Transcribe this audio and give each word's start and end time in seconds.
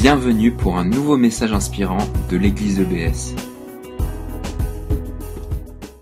Bienvenue 0.00 0.50
pour 0.50 0.78
un 0.78 0.86
nouveau 0.86 1.18
message 1.18 1.52
inspirant 1.52 1.98
de 2.30 2.38
l'église 2.38 2.80
EBS. 2.80 3.34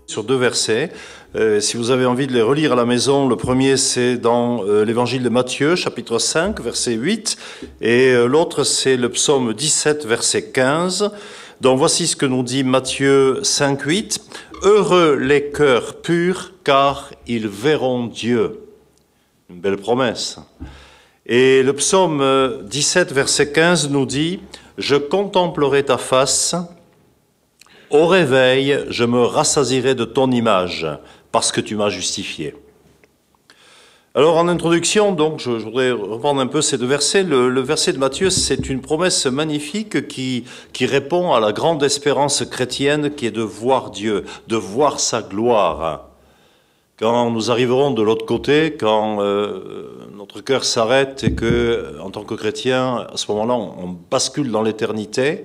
Sur 0.07 0.23
deux 0.23 0.37
versets, 0.37 0.93
euh, 1.35 1.59
si 1.59 1.75
vous 1.75 1.91
avez 1.91 2.05
envie 2.05 2.25
de 2.25 2.31
les 2.31 2.41
relire 2.41 2.71
à 2.71 2.75
la 2.77 2.85
maison, 2.85 3.27
le 3.27 3.35
premier 3.35 3.75
c'est 3.75 4.15
dans 4.15 4.63
euh, 4.63 4.85
l'évangile 4.85 5.21
de 5.21 5.27
Matthieu, 5.27 5.75
chapitre 5.75 6.17
5, 6.17 6.61
verset 6.61 6.93
8, 6.93 7.35
et 7.81 8.13
euh, 8.13 8.25
l'autre 8.25 8.63
c'est 8.63 8.95
le 8.95 9.09
psaume 9.09 9.53
17, 9.53 10.05
verset 10.05 10.43
15. 10.51 11.11
Donc 11.59 11.77
voici 11.77 12.07
ce 12.07 12.15
que 12.15 12.25
nous 12.25 12.43
dit 12.43 12.63
Matthieu 12.63 13.43
5, 13.43 13.81
8. 13.81 14.21
Heureux 14.63 15.15
les 15.15 15.51
cœurs 15.51 15.99
purs, 16.01 16.53
car 16.63 17.11
ils 17.27 17.49
verront 17.49 18.07
Dieu. 18.07 18.61
Une 19.49 19.59
belle 19.59 19.75
promesse. 19.75 20.39
Et 21.31 21.61
le 21.61 21.73
psaume 21.73 22.63
17, 22.63 23.11
verset 23.11 23.51
15 23.51 23.91
nous 23.91 24.07
dit, 24.07 24.39
Je 24.79 24.95
contemplerai 24.95 25.85
ta 25.85 25.99
face, 25.99 26.55
au 27.91 28.07
réveil, 28.07 28.79
je 28.89 29.03
me 29.03 29.21
rassasirai 29.21 29.93
de 29.93 30.05
ton 30.05 30.31
image, 30.31 30.87
parce 31.31 31.51
que 31.51 31.61
tu 31.61 31.75
m'as 31.75 31.89
justifié. 31.89 32.55
Alors 34.15 34.37
en 34.37 34.47
introduction, 34.47 35.11
donc, 35.11 35.39
je, 35.39 35.51
voudrais 35.51 35.91
reprendre 35.91 36.41
un 36.41 36.47
peu 36.47 36.63
ces 36.63 36.79
deux 36.79 36.87
versets. 36.87 37.21
Le, 37.21 37.61
verset 37.61 37.93
de 37.93 37.99
Matthieu, 37.99 38.31
c'est 38.31 38.67
une 38.67 38.81
promesse 38.81 39.27
magnifique 39.27 40.07
qui, 40.07 40.45
qui 40.73 40.87
répond 40.87 41.33
à 41.33 41.39
la 41.39 41.51
grande 41.51 41.83
espérance 41.83 42.43
chrétienne 42.43 43.13
qui 43.13 43.27
est 43.27 43.31
de 43.31 43.43
voir 43.43 43.91
Dieu, 43.91 44.25
de 44.47 44.55
voir 44.55 44.99
sa 44.99 45.21
gloire. 45.21 46.08
Quand 46.99 47.31
nous 47.31 47.49
arriverons 47.49 47.91
de 47.91 48.01
l'autre 48.01 48.25
côté, 48.25 48.75
quand 48.75 49.21
euh, 49.21 50.05
notre 50.13 50.41
cœur 50.41 50.65
s'arrête 50.65 51.23
et 51.23 51.33
que, 51.33 51.97
en 52.01 52.11
tant 52.11 52.25
que 52.25 52.33
chrétien, 52.33 53.07
à 53.09 53.15
ce 53.15 53.31
moment-là, 53.31 53.53
on, 53.53 53.95
bascule 54.11 54.51
dans 54.51 54.61
l'éternité, 54.61 55.43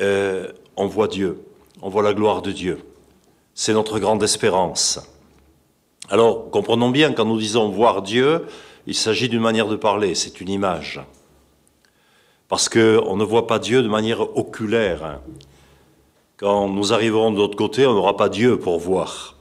euh, 0.00 0.48
on 0.76 0.88
voit 0.88 1.06
Dieu, 1.06 1.44
on 1.80 1.88
voit 1.88 2.02
la 2.02 2.12
gloire 2.12 2.42
de 2.42 2.50
Dieu. 2.50 2.80
C'est 3.54 3.72
notre 3.72 4.00
grande 4.00 4.20
espérance. 4.24 4.98
Alors, 6.08 6.50
comprenons 6.50 6.90
bien, 6.90 7.12
quand 7.12 7.24
nous 7.24 7.38
disons 7.38 7.68
voir 7.68 8.02
Dieu, 8.02 8.44
il 8.88 8.96
s'agit 8.96 9.28
d'une 9.28 9.42
manière 9.42 9.68
de 9.68 9.76
parler, 9.76 10.16
c'est 10.16 10.40
une 10.40 10.48
image. 10.48 11.00
Parce 12.48 12.68
qu'on 12.68 13.14
ne 13.14 13.24
voit 13.24 13.46
pas 13.46 13.60
Dieu 13.60 13.80
de 13.80 13.88
manière 13.88 14.36
oculaire. 14.36 15.20
Quand 16.36 16.68
nous 16.68 16.92
arriverons 16.92 17.30
de 17.30 17.36
l'autre 17.36 17.56
côté, 17.56 17.86
on 17.86 17.94
n'aura 17.94 18.16
pas 18.16 18.28
Dieu 18.28 18.58
pour 18.58 18.80
voir. 18.80 19.37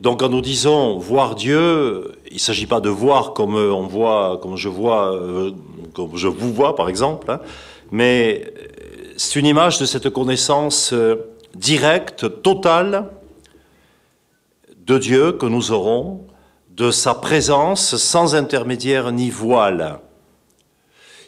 Donc 0.00 0.20
quand 0.20 0.28
nous 0.28 0.40
disons 0.40 0.98
voir 0.98 1.34
Dieu, 1.34 2.12
il 2.28 2.34
ne 2.34 2.38
s'agit 2.38 2.66
pas 2.66 2.80
de 2.80 2.88
voir 2.88 3.32
comme 3.32 3.54
on 3.54 3.86
voit, 3.86 4.38
comme 4.42 4.56
je 4.56 4.68
vois, 4.68 5.14
euh, 5.14 5.52
comme 5.94 6.16
je 6.16 6.28
vous 6.28 6.52
vois 6.52 6.74
par 6.74 6.88
exemple, 6.88 7.30
hein, 7.30 7.40
mais 7.90 8.52
c'est 9.16 9.38
une 9.38 9.46
image 9.46 9.78
de 9.78 9.86
cette 9.86 10.10
connaissance 10.10 10.92
euh, 10.92 11.16
directe, 11.54 12.42
totale, 12.42 13.10
de 14.86 14.98
Dieu 14.98 15.32
que 15.32 15.46
nous 15.46 15.72
aurons, 15.72 16.26
de 16.70 16.90
sa 16.90 17.14
présence 17.14 17.96
sans 17.96 18.34
intermédiaire 18.34 19.12
ni 19.12 19.28
voile. 19.28 20.00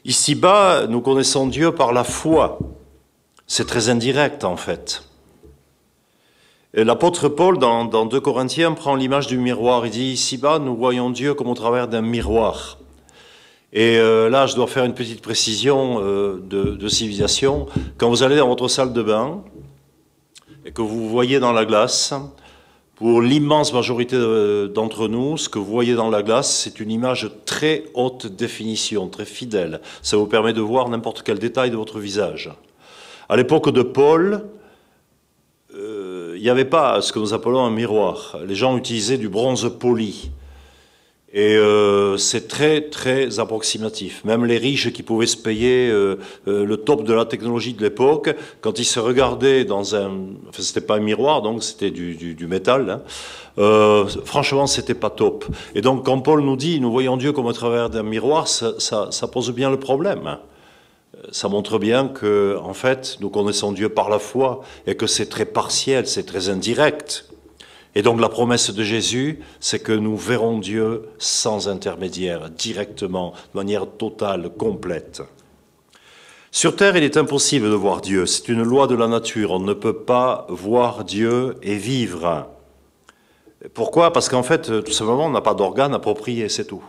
Ici-bas, 0.04 0.86
nous 0.88 1.00
connaissons 1.00 1.46
Dieu 1.46 1.72
par 1.72 1.92
la 1.92 2.04
foi. 2.04 2.58
C'est 3.46 3.66
très 3.66 3.88
indirect 3.88 4.44
en 4.44 4.56
fait. 4.56 5.02
L'apôtre 6.74 7.28
Paul, 7.28 7.58
dans, 7.58 7.84
dans 7.84 8.06
2 8.06 8.18
Corinthiens, 8.20 8.72
prend 8.72 8.94
l'image 8.94 9.26
du 9.26 9.36
miroir. 9.36 9.84
Il 9.84 9.90
dit, 9.90 10.12
ici-bas, 10.12 10.58
nous 10.58 10.74
voyons 10.74 11.10
Dieu 11.10 11.34
comme 11.34 11.48
au 11.48 11.54
travers 11.54 11.86
d'un 11.86 12.00
miroir. 12.00 12.78
Et 13.74 13.98
euh, 13.98 14.30
là, 14.30 14.46
je 14.46 14.54
dois 14.54 14.66
faire 14.66 14.84
une 14.84 14.94
petite 14.94 15.20
précision 15.20 16.00
euh, 16.00 16.42
de, 16.42 16.70
de, 16.72 16.88
civilisation. 16.88 17.66
Quand 17.98 18.08
vous 18.08 18.22
allez 18.22 18.36
dans 18.36 18.48
votre 18.48 18.68
salle 18.68 18.94
de 18.94 19.02
bain 19.02 19.42
et 20.64 20.72
que 20.72 20.80
vous 20.80 21.10
voyez 21.10 21.40
dans 21.40 21.52
la 21.52 21.66
glace, 21.66 22.14
pour 22.94 23.20
l'immense 23.20 23.74
majorité 23.74 24.16
d'entre 24.74 25.08
nous, 25.08 25.36
ce 25.36 25.50
que 25.50 25.58
vous 25.58 25.70
voyez 25.72 25.94
dans 25.94 26.08
la 26.08 26.22
glace, 26.22 26.54
c'est 26.54 26.80
une 26.80 26.90
image 26.90 27.30
très 27.44 27.84
haute 27.92 28.26
définition, 28.26 29.08
très 29.08 29.24
fidèle. 29.26 29.82
Ça 30.00 30.16
vous 30.16 30.26
permet 30.26 30.54
de 30.54 30.60
voir 30.62 30.88
n'importe 30.88 31.22
quel 31.22 31.38
détail 31.38 31.70
de 31.70 31.76
votre 31.76 31.98
visage. 31.98 32.50
À 33.28 33.36
l'époque 33.36 33.70
de 33.70 33.82
Paul, 33.82 34.34
euh, 34.34 34.61
n'y 36.42 36.50
avait 36.50 36.64
pas 36.64 37.00
ce 37.00 37.12
que 37.12 37.18
nous 37.18 37.34
appelons 37.34 37.64
un 37.64 37.70
miroir. 37.70 38.36
Les 38.46 38.54
gens 38.54 38.76
utilisaient 38.76 39.18
du 39.18 39.28
bronze 39.28 39.76
poli. 39.78 40.30
Et 41.34 41.56
euh, 41.56 42.18
c'est 42.18 42.46
très 42.46 42.82
très 42.82 43.40
approximatif. 43.40 44.22
Même 44.24 44.44
les 44.44 44.58
riches 44.58 44.92
qui 44.92 45.02
pouvaient 45.02 45.26
se 45.26 45.38
payer 45.38 45.88
euh, 45.88 46.16
euh, 46.46 46.66
le 46.66 46.76
top 46.76 47.04
de 47.04 47.14
la 47.14 47.24
technologie 47.24 47.72
de 47.72 47.82
l'époque, 47.82 48.34
quand 48.60 48.78
ils 48.78 48.84
se 48.84 49.00
regardaient 49.00 49.64
dans 49.64 49.96
un, 49.96 50.10
enfin 50.48 50.62
c'était 50.62 50.82
pas 50.82 50.96
un 50.96 51.00
miroir, 51.00 51.40
donc 51.40 51.62
c'était 51.62 51.90
du, 51.90 52.46
métal. 52.46 53.00
Hein, 53.56 54.06
franchement, 54.26 54.66
c'était 54.66 54.94
pas 54.94 55.08
top. 55.08 55.46
Et 55.74 55.80
donc 55.80 56.04
quand 56.04 56.20
Paul 56.20 56.42
nous 56.42 56.56
dit, 56.56 56.80
nous 56.80 56.92
voyons 56.92 57.16
Dieu 57.16 57.32
comme 57.32 57.48
à 57.48 57.54
travers 57.54 57.88
d'un 57.88 58.02
miroir, 58.02 58.46
ça, 58.46 59.28
pose 59.32 59.52
bien 59.52 59.70
le 59.70 59.78
problème. 59.78 60.36
Ça 61.30 61.48
montre 61.48 61.78
bien 61.78 62.08
que, 62.08 62.58
en 62.60 62.74
fait, 62.74 63.18
nous 63.20 63.30
connaissons 63.30 63.72
Dieu 63.72 63.88
par 63.88 64.10
la 64.10 64.18
foi 64.18 64.62
et 64.86 64.96
que 64.96 65.06
c'est 65.06 65.26
très 65.26 65.44
partiel, 65.44 66.06
c'est 66.06 66.24
très 66.24 66.48
indirect. 66.48 67.26
Et 67.94 68.02
donc 68.02 68.20
la 68.20 68.28
promesse 68.28 68.70
de 68.70 68.82
Jésus, 68.82 69.40
c'est 69.60 69.80
que 69.80 69.92
nous 69.92 70.16
verrons 70.16 70.58
Dieu 70.58 71.08
sans 71.18 71.68
intermédiaire, 71.68 72.50
directement, 72.50 73.34
de 73.52 73.58
manière 73.58 73.86
totale, 73.86 74.50
complète. 74.50 75.22
Sur 76.50 76.74
Terre, 76.76 76.96
il 76.96 77.04
est 77.04 77.16
impossible 77.16 77.70
de 77.70 77.74
voir 77.74 78.00
Dieu. 78.00 78.26
C'est 78.26 78.48
une 78.48 78.62
loi 78.62 78.86
de 78.86 78.94
la 78.94 79.08
nature. 79.08 79.52
On 79.52 79.58
ne 79.58 79.72
peut 79.74 80.04
pas 80.04 80.46
voir 80.50 81.04
Dieu 81.04 81.56
et 81.62 81.76
vivre. 81.76 82.48
Pourquoi? 83.74 84.12
Parce 84.12 84.28
qu'en 84.28 84.42
fait, 84.42 84.82
tout 84.82 84.92
simplement, 84.92 85.26
on 85.26 85.30
n'a 85.30 85.40
pas 85.40 85.54
d'organe 85.54 85.94
approprié, 85.94 86.48
c'est 86.48 86.66
tout. 86.66 86.82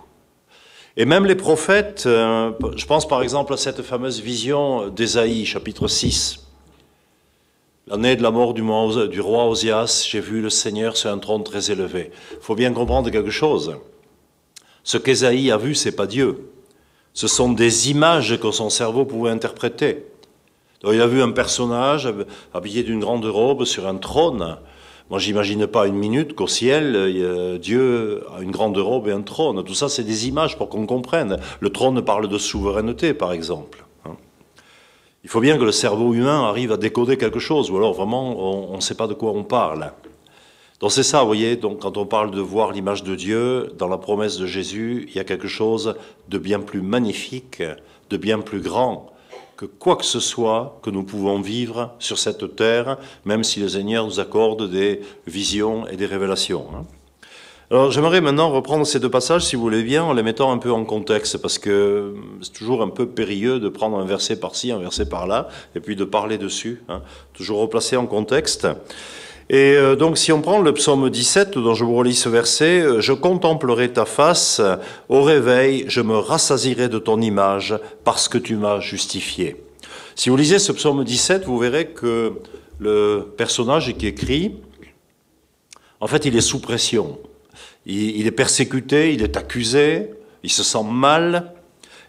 Et 0.96 1.06
même 1.06 1.26
les 1.26 1.36
prophètes, 1.36 2.04
euh, 2.06 2.52
je 2.76 2.86
pense 2.86 3.08
par 3.08 3.24
exemple 3.24 3.54
à 3.54 3.58
cette 3.58 3.82
fameuse 3.82 4.22
vision 4.22 4.90
d'Ésaïe, 4.90 5.44
chapitre 5.44 5.88
6. 5.88 6.46
L'année 7.88 8.16
de 8.16 8.22
la 8.22 8.30
mort 8.30 8.54
du, 8.54 8.62
roi 8.62 9.48
Osias, 9.48 10.06
j'ai 10.08 10.20
vu 10.20 10.42
le 10.42 10.52
Seigneur 10.52 10.96
sur 10.96 11.10
un 11.10 11.18
trône 11.18 11.44
très 11.44 11.72
élevé. 11.72 12.12
Il 12.34 12.42
faut 12.42 12.54
bien 12.54 12.72
comprendre 12.74 13.10
quelque 13.10 13.32
chose. 13.32 13.76
Ce 14.84 14.98
qu'Ésaïe 14.98 15.50
a 15.50 15.58
vu, 15.58 15.74
c'est 15.74 15.96
pas 15.96 16.06
Dieu. 16.06 16.52
Ce 17.14 17.28
sont 17.28 17.52
des 17.52 17.90
images 17.90 18.40
que 18.40 18.52
son 18.52 18.70
cerveau 18.70 19.04
pouvait 19.04 19.32
interpréter. 19.32 20.06
Il 20.84 21.02
a 21.02 21.08
vu 21.08 21.24
un 21.24 21.32
personnage 21.32 22.08
habillé 22.54 22.84
d'une 22.84 23.00
grande 23.00 23.26
robe 23.26 23.66
sur 23.66 23.88
un 23.88 23.96
trône. 23.96 24.58
Moi, 25.14 25.20
j'imagine 25.20 25.68
pas 25.68 25.86
une 25.86 25.94
minute 25.94 26.34
qu'au 26.34 26.48
ciel, 26.48 27.60
Dieu 27.62 28.24
a 28.36 28.42
une 28.42 28.50
grande 28.50 28.76
robe 28.80 29.08
et 29.08 29.12
un 29.12 29.22
trône. 29.22 29.64
Tout 29.64 29.76
ça, 29.76 29.88
c'est 29.88 30.02
des 30.02 30.28
images 30.28 30.58
pour 30.58 30.70
qu'on 30.70 30.88
comprenne. 30.88 31.38
Le 31.60 31.70
trône 31.70 32.02
parle 32.02 32.28
de 32.28 32.40
souveraineté, 32.40 33.14
par 33.14 33.32
exemple. 33.32 33.86
Il 35.24 35.30
faut 35.30 35.40
bien 35.40 35.60
que 35.60 35.66
le 35.66 35.72
cerveau 35.72 36.16
humain 36.16 36.46
arrive 36.46 36.72
à 36.72 36.78
décoder 36.78 37.18
quelque 37.18 37.38
chose, 37.38 37.70
ou 37.70 37.78
alors 37.78 37.94
vraiment 37.94 38.72
on 38.72 38.76
ne 38.76 38.82
sait 38.82 38.96
pas 38.96 39.06
de 39.06 39.14
quoi 39.14 39.34
on 39.34 39.44
parle. 39.44 39.92
Donc 40.80 40.92
c'est 40.92 41.04
ça, 41.04 41.20
vous 41.20 41.28
voyez, 41.28 41.58
donc 41.58 41.82
quand 41.82 41.96
on 41.98 42.08
parle 42.08 42.32
de 42.32 42.42
voir 42.42 42.72
l'image 42.72 43.04
de 43.04 43.14
Dieu, 43.14 43.72
dans 43.78 43.90
la 43.90 44.00
promesse 44.00 44.40
de 44.40 44.48
Jésus, 44.48 45.06
il 45.10 45.16
y 45.16 45.20
a 45.20 45.24
quelque 45.24 45.48
chose 45.48 45.94
de 46.28 46.40
bien 46.40 46.60
plus 46.60 46.82
magnifique, 46.82 47.62
de 48.10 48.18
bien 48.18 48.40
plus 48.40 48.62
grand 48.62 49.13
que 49.58 49.66
quoi 49.66 49.96
que 49.96 50.06
ce 50.06 50.20
soit 50.20 50.80
que 50.82 50.90
nous 50.90 51.04
pouvons 51.04 51.42
vivre 51.42 51.94
sur 52.00 52.18
cette 52.18 52.56
terre, 52.56 52.98
même 53.26 53.44
si 53.44 53.60
le 53.60 53.70
Seigneur 53.70 54.06
nous 54.06 54.20
accorde 54.20 54.70
des 54.70 55.02
visions 55.28 55.88
et 55.88 55.96
des 55.96 56.06
révélations. 56.06 56.66
Hein. 56.76 56.86
Alors 57.72 57.92
j'aimerais 57.92 58.22
maintenant 58.22 58.52
reprendre 58.52 58.86
ces 58.86 59.00
deux 59.00 59.10
passages, 59.10 59.46
si 59.46 59.56
vous 59.56 59.64
voulez 59.64 59.84
bien, 59.84 60.04
en 60.04 60.14
les 60.14 60.22
mettant 60.22 60.52
un 60.52 60.58
peu 60.58 60.72
en 60.72 60.86
contexte, 60.86 61.38
parce 61.38 61.58
que 61.58 62.14
c'est 62.42 62.54
toujours 62.54 62.84
un 62.84 62.90
peu 62.90 63.08
périlleux 63.08 63.60
de 63.60 63.70
prendre 63.70 63.98
un 63.98 64.06
verset 64.06 64.40
par-ci, 64.40 64.72
un 64.72 64.80
verset 64.80 65.08
par-là, 65.08 65.48
et 65.74 65.80
puis 65.80 65.96
de 65.96 66.04
parler 66.04 66.38
dessus, 66.38 66.84
hein, 66.90 67.02
toujours 67.34 67.60
replacer 67.60 67.96
en 67.96 68.06
contexte. 68.06 68.68
Et 69.50 69.74
euh, 69.74 69.96
donc 69.96 70.18
si 70.18 70.32
on 70.32 70.42
prend 70.42 70.60
le 70.60 70.74
psaume 70.74 71.10
17, 71.10 71.58
dont 71.58 71.74
je 71.74 71.84
vous 71.84 71.96
relis 71.96 72.16
ce 72.16 72.30
verset, 72.30 72.82
euh, 72.82 73.02
Je 73.02 73.14
contemplerai 73.14 73.92
ta 73.92 74.06
face, 74.06 74.62
au 75.10 75.22
réveil, 75.22 75.86
je 75.88 76.02
me 76.02 76.18
rassasirai 76.18 76.90
de 76.90 77.00
ton 77.00 77.22
image, 77.22 77.78
parce 78.04 78.28
que 78.28 78.38
tu 78.38 78.56
m'as 78.56 78.80
justifié. 78.80 79.58
Si 80.16 80.30
vous 80.30 80.38
lisez 80.38 80.60
ce 80.60 80.72
psaume 80.72 81.04
17, 81.04 81.46
vous 81.46 81.58
verrez 81.58 81.88
que 81.88 82.34
le 82.80 83.34
personnage 83.38 83.94
qui 83.98 84.08
écrit, 84.08 84.56
en 86.00 86.08
fait, 86.08 86.26
il 86.26 86.36
est 86.36 86.42
sous 86.42 86.60
pression. 86.60 87.18
Il, 87.86 88.28
est 88.28 88.32
persécuté, 88.32 89.14
il 89.14 89.24
est 89.24 89.38
accusé, 89.38 90.10
il 90.44 90.52
se 90.52 90.64
sent 90.64 90.84
mal, 90.86 91.53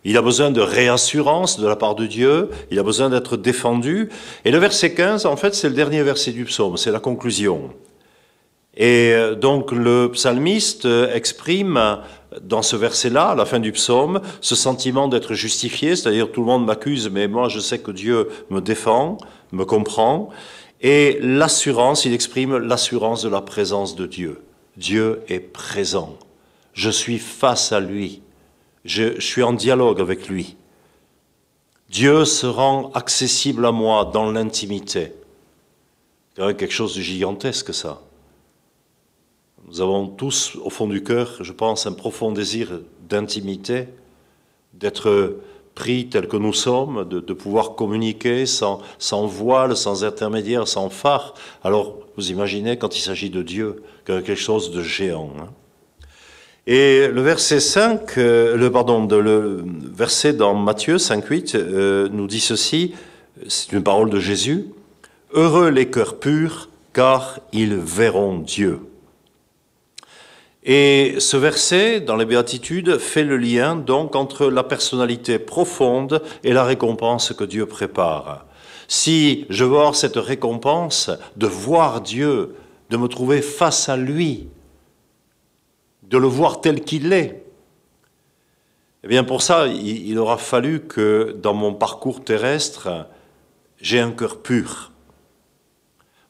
il 0.04 0.16
a 0.16 0.22
besoin 0.22 0.50
de 0.50 0.60
réassurance 0.60 1.58
de 1.58 1.66
la 1.66 1.76
part 1.76 1.94
de 1.94 2.06
Dieu, 2.06 2.50
il 2.70 2.78
a 2.78 2.82
besoin 2.82 3.10
d'être 3.10 3.36
défendu. 3.36 4.10
Et 4.44 4.50
le 4.50 4.58
verset 4.58 4.94
15, 4.94 5.26
en 5.26 5.36
fait, 5.36 5.54
c'est 5.54 5.68
le 5.68 5.74
dernier 5.74 6.02
verset 6.02 6.32
du 6.32 6.44
psaume, 6.44 6.76
c'est 6.76 6.90
la 6.92 7.00
conclusion. 7.00 7.70
Et 8.76 9.12
euh, 9.12 9.34
donc 9.34 9.70
le 9.72 10.10
psalmiste 10.10 10.84
exprime 10.84 11.98
dans 12.42 12.62
ce 12.62 12.76
verset-là, 12.76 13.30
à 13.30 13.34
la 13.34 13.44
fin 13.44 13.60
du 13.60 13.72
psaume, 13.72 14.20
ce 14.40 14.54
sentiment 14.54 15.08
d'être 15.08 15.34
justifié, 15.34 15.96
c'est-à-dire 15.96 16.32
tout 16.32 16.40
le 16.40 16.46
monde 16.46 16.66
m'accuse, 16.66 17.08
mais 17.08 17.28
moi 17.28 17.48
je 17.48 17.60
sais 17.60 17.78
que 17.78 17.92
Dieu 17.92 18.28
me 18.50 18.60
défend, 18.60 19.18
me 19.52 19.64
comprend, 19.64 20.30
et 20.80 21.18
l'assurance, 21.22 22.04
il 22.04 22.12
exprime 22.12 22.58
l'assurance 22.58 23.22
de 23.22 23.28
la 23.28 23.40
présence 23.40 23.96
de 23.96 24.06
Dieu. 24.06 24.42
Dieu 24.76 25.22
est 25.28 25.40
présent. 25.40 26.18
Je 26.74 26.90
suis 26.90 27.18
face 27.18 27.72
à 27.72 27.80
lui. 27.80 28.20
Je, 28.84 29.18
suis 29.20 29.42
en 29.42 29.52
dialogue 29.52 30.00
avec 30.00 30.28
lui. 30.28 30.56
Dieu 31.88 32.24
se 32.24 32.46
rend 32.46 32.90
accessible 32.92 33.64
à 33.66 33.72
moi 33.72 34.10
dans 34.12 34.30
l'intimité. 34.30 35.12
C'est 36.36 36.56
quelque 36.56 36.72
chose 36.72 36.96
de 36.96 37.00
gigantesque, 37.00 37.72
ça. 37.72 38.00
Nous 39.66 39.80
avons 39.80 40.08
tous, 40.08 40.56
au 40.62 40.70
fond 40.70 40.86
du 40.86 41.02
cœur, 41.02 41.38
je 41.40 41.52
pense, 41.52 41.86
un 41.86 41.92
profond 41.92 42.32
désir 42.32 42.80
d'intimité, 43.08 43.88
d'être 44.74 45.38
pris 45.74 46.08
tel 46.08 46.28
que 46.28 46.36
nous 46.36 46.52
sommes, 46.52 47.08
de, 47.08 47.32
pouvoir 47.32 47.74
communiquer 47.74 48.44
sans, 48.46 48.80
sans, 48.98 49.26
voile, 49.26 49.76
sans 49.76 50.04
intermédiaire, 50.04 50.68
sans 50.68 50.90
phare. 50.90 51.34
Alors, 51.62 51.98
vous 52.16 52.30
imaginez 52.30 52.76
quand 52.76 52.96
il 52.96 53.00
s'agit 53.00 53.30
de 53.30 53.42
Dieu, 53.42 53.82
quelque 54.04 54.34
chose 54.34 54.70
de 54.70 54.82
géant. 54.82 55.32
Hein. 55.38 55.48
Et 56.66 57.08
le 57.08 57.20
verset 57.20 57.60
5, 57.60 58.16
euh, 58.16 58.56
le, 58.56 58.72
pardon, 58.72 59.04
de, 59.04 59.16
le 59.16 59.62
verset 59.92 60.32
dans 60.32 60.54
Matthieu 60.54 60.96
5, 60.96 61.26
8 61.26 61.54
euh, 61.56 62.08
nous 62.10 62.26
dit 62.26 62.40
ceci, 62.40 62.94
c'est 63.48 63.72
une 63.72 63.82
parole 63.82 64.08
de 64.08 64.18
Jésus, 64.18 64.66
Heureux 65.34 65.68
les 65.68 65.90
cœurs 65.90 66.18
purs, 66.18 66.70
car 66.94 67.40
ils 67.52 67.74
verront 67.74 68.38
Dieu. 68.38 68.78
Et 70.62 71.16
ce 71.18 71.36
verset, 71.36 72.00
dans 72.00 72.16
les 72.16 72.24
béatitudes, 72.24 72.96
fait 72.96 73.24
le 73.24 73.36
lien 73.36 73.76
donc 73.76 74.16
entre 74.16 74.46
la 74.46 74.62
personnalité 74.62 75.38
profonde 75.38 76.22
et 76.44 76.54
la 76.54 76.64
récompense 76.64 77.34
que 77.34 77.44
Dieu 77.44 77.66
prépare. 77.66 78.46
Si 78.88 79.44
je 79.50 79.64
veux 79.64 79.76
avoir 79.76 79.96
cette 79.96 80.16
récompense 80.16 81.10
de 81.36 81.46
voir 81.46 82.00
Dieu, 82.00 82.54
de 82.88 82.96
me 82.96 83.08
trouver 83.08 83.42
face 83.42 83.90
à 83.90 83.98
lui, 83.98 84.48
de 86.08 86.18
le 86.18 86.26
voir 86.26 86.60
tel 86.60 86.80
qu'il 86.80 87.12
est, 87.12 87.44
eh 89.04 89.08
bien 89.08 89.22
pour 89.22 89.42
ça, 89.42 89.66
il 89.66 90.18
aura 90.18 90.38
fallu 90.38 90.80
que 90.80 91.36
dans 91.40 91.52
mon 91.52 91.74
parcours 91.74 92.24
terrestre, 92.24 93.06
j'ai 93.80 94.00
un 94.00 94.10
cœur 94.10 94.38
pur. 94.38 94.92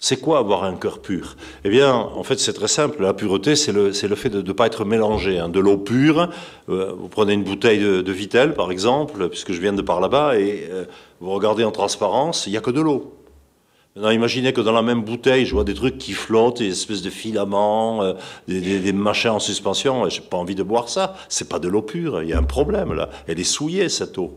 C'est 0.00 0.18
quoi 0.18 0.38
avoir 0.38 0.64
un 0.64 0.74
cœur 0.74 0.98
pur? 0.98 1.36
Eh 1.64 1.70
bien, 1.70 1.94
en 1.94 2.22
fait, 2.24 2.38
c'est 2.38 2.52
très 2.52 2.68
simple. 2.68 3.00
La 3.00 3.14
pureté, 3.14 3.56
c'est 3.56 3.72
le, 3.72 3.90
le, 3.90 4.14
fait 4.16 4.28
de 4.28 4.42
ne 4.42 4.52
pas 4.52 4.66
être 4.66 4.84
mélangé. 4.84 5.38
Hein. 5.38 5.48
De 5.48 5.60
l'eau 5.60 5.78
pure, 5.78 6.28
euh, 6.68 6.92
vous 6.94 7.08
prenez 7.08 7.32
une 7.32 7.42
bouteille 7.42 7.78
de, 7.78 8.12
Vitel, 8.12 8.52
par 8.52 8.70
exemple, 8.70 9.30
puisque 9.30 9.52
je 9.52 9.60
viens 9.62 9.72
de 9.72 9.80
par 9.80 10.02
là-bas, 10.02 10.38
et 10.38 10.68
euh, 10.70 10.84
vous 11.20 11.30
regardez 11.30 11.64
en 11.64 11.70
transparence, 11.70 12.46
il 12.46 12.50
n'y 12.50 12.58
a 12.58 12.60
que 12.60 12.70
de 12.70 12.82
l'eau. 12.82 13.16
Imaginez 13.96 14.52
que 14.52 14.60
dans 14.60 14.72
la 14.72 14.82
même 14.82 15.02
bouteille, 15.02 15.46
je 15.46 15.54
vois 15.54 15.62
des 15.62 15.74
trucs 15.74 15.98
qui 15.98 16.14
flottent, 16.14 16.58
des 16.58 16.70
espèces 16.70 17.02
de 17.02 17.10
filaments, 17.10 18.02
euh, 18.02 18.14
des, 18.48 18.92
machins 18.92 19.30
en 19.30 19.38
suspension. 19.38 20.08
J'ai 20.08 20.20
pas 20.20 20.36
envie 20.36 20.56
de 20.56 20.64
boire 20.64 20.88
ça. 20.88 21.14
C'est 21.28 21.48
pas 21.48 21.60
de 21.60 21.68
l'eau 21.68 21.82
pure. 21.82 22.22
Il 22.22 22.28
y 22.28 22.32
a 22.32 22.38
un 22.38 22.42
problème 22.42 22.92
là. 22.92 23.08
Elle 23.28 23.38
est 23.38 23.44
souillée 23.44 23.88
cette 23.88 24.18
eau. 24.18 24.36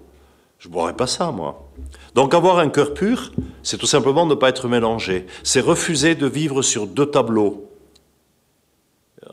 Je 0.59 0.67
ne 0.67 0.73
boirais 0.73 0.95
pas 0.95 1.07
ça, 1.07 1.31
moi. 1.31 1.71
Donc 2.13 2.35
avoir 2.35 2.59
un 2.59 2.69
cœur 2.69 2.93
pur, 2.93 3.31
c'est 3.63 3.77
tout 3.77 3.87
simplement 3.87 4.27
ne 4.27 4.35
pas 4.35 4.49
être 4.49 4.67
mélangé. 4.67 5.25
C'est 5.43 5.61
refuser 5.61 6.13
de 6.13 6.27
vivre 6.27 6.61
sur 6.61 6.85
deux 6.85 7.07
tableaux. 7.07 7.71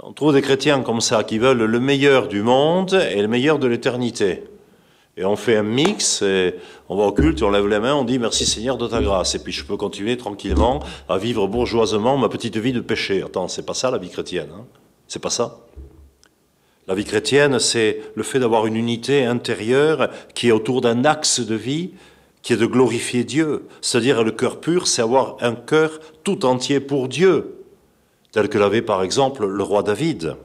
On 0.03 0.13
trouve 0.13 0.33
des 0.33 0.43
chrétiens 0.43 0.81
comme 0.81 1.01
ça 1.03 1.23
qui 1.25 1.39
veulent 1.39 1.65
le 1.65 1.81
meilleur 1.81 2.29
du 2.29 2.43
monde 2.43 2.95
et 2.95 3.21
le 3.21 3.29
meilleur 3.29 3.59
de 3.59 3.67
l'éternité. 3.67 4.45
Et 5.17 5.25
on 5.25 5.37
fait 5.37 5.57
un 5.57 5.63
mix, 5.63 6.23
et 6.23 6.57
on 6.89 6.97
va 6.97 7.05
au 7.05 7.13
culte, 7.13 7.43
on 7.43 7.51
lève 7.51 7.69
les 7.69 7.79
mains, 7.79 7.95
on 7.95 8.05
dit 8.05 8.19
merci 8.19 8.47
Seigneur 8.47 8.77
de 8.77 8.89
ta 8.89 9.01
grâce. 9.01 9.35
Et 9.37 9.39
puis 9.39 9.53
je 9.53 9.65
peux 9.65 9.77
continuer 9.77 10.17
tranquillement 10.17 10.83
à 11.09 11.19
vivre 11.19 11.47
bourgeoisement 11.47 12.17
ma 12.17 12.29
petite 12.29 12.57
vie 12.57 12.73
de 12.73 12.81
péché. 12.81 13.23
Attends, 13.23 13.47
c'est 13.47 13.65
pas 13.65 13.75
ça 13.75 13.91
la 13.91 13.99
vie 13.99 14.11
chrétienne. 14.11 14.49
Hein? 14.53 14.65
C'est 15.07 15.23
pas 15.23 15.31
ça? 15.31 15.61
La 16.89 16.95
vie 16.95 17.05
chrétienne, 17.05 17.61
c'est 17.61 18.01
le 18.15 18.23
fait 18.23 18.41
d'avoir 18.41 18.67
une 18.67 18.77
unité 18.77 19.25
intérieure 19.25 20.11
qui 20.35 20.49
est 20.49 20.53
autour 20.53 20.81
d'un 20.81 21.05
axe 21.05 21.41
de 21.41 21.55
vie 21.55 21.93
qui 22.43 22.53
est 22.53 22.59
de 22.59 22.67
glorifier 22.67 23.25
Dieu. 23.25 23.67
C'est-à-dire 23.81 24.23
le 24.23 24.31
cœur 24.31 24.61
pur, 24.61 24.87
c'est 24.87 25.01
avoir 25.01 25.37
un 25.41 25.55
cœur 25.55 25.99
tout 26.23 26.45
entier 26.45 26.79
pour 26.79 27.09
Dieu, 27.09 27.65
tel 28.33 28.49
que 28.49 28.59
l'avait 28.59 28.83
par 28.83 29.03
exemple 29.03 29.47
le 29.47 29.63
roi 29.63 29.83
David. 29.83 30.37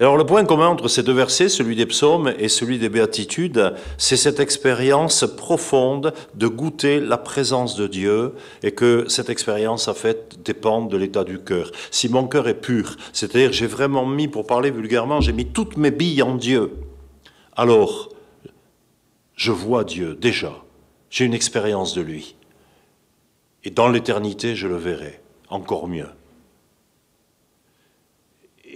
Alors 0.00 0.16
le 0.16 0.24
point 0.24 0.44
commun 0.44 0.68
entre 0.68 0.88
ces 0.88 1.02
deux 1.02 1.12
versets, 1.12 1.48
celui 1.48 1.76
des 1.76 1.86
psaumes 1.86 2.32
et 2.38 2.48
celui 2.48 2.78
des 2.78 2.88
béatitudes, 2.88 3.74
c'est 3.98 4.16
cette 4.16 4.40
expérience 4.40 5.24
profonde 5.36 6.12
de 6.34 6.46
goûter 6.46 6.98
la 6.98 7.18
présence 7.18 7.76
de 7.76 7.86
Dieu 7.86 8.34
et 8.62 8.72
que 8.72 9.04
cette 9.08 9.30
expérience 9.30 9.88
en 9.88 9.94
fait 9.94 10.42
dépend 10.44 10.82
de 10.82 10.96
l'état 10.96 11.24
du 11.24 11.38
cœur. 11.38 11.70
Si 11.90 12.08
mon 12.08 12.26
cœur 12.26 12.48
est 12.48 12.60
pur, 12.60 12.96
c'est-à-dire 13.12 13.52
j'ai 13.52 13.66
vraiment 13.66 14.06
mis, 14.06 14.28
pour 14.28 14.46
parler 14.46 14.70
vulgairement, 14.70 15.20
j'ai 15.20 15.32
mis 15.32 15.46
toutes 15.46 15.76
mes 15.76 15.90
billes 15.90 16.22
en 16.22 16.34
Dieu, 16.34 16.72
alors 17.54 18.08
je 19.36 19.52
vois 19.52 19.84
Dieu 19.84 20.14
déjà, 20.14 20.54
j'ai 21.10 21.26
une 21.26 21.34
expérience 21.34 21.94
de 21.94 22.00
lui. 22.00 22.34
Et 23.64 23.70
dans 23.70 23.88
l'éternité, 23.88 24.56
je 24.56 24.66
le 24.66 24.76
verrai 24.76 25.20
encore 25.48 25.86
mieux. 25.86 26.08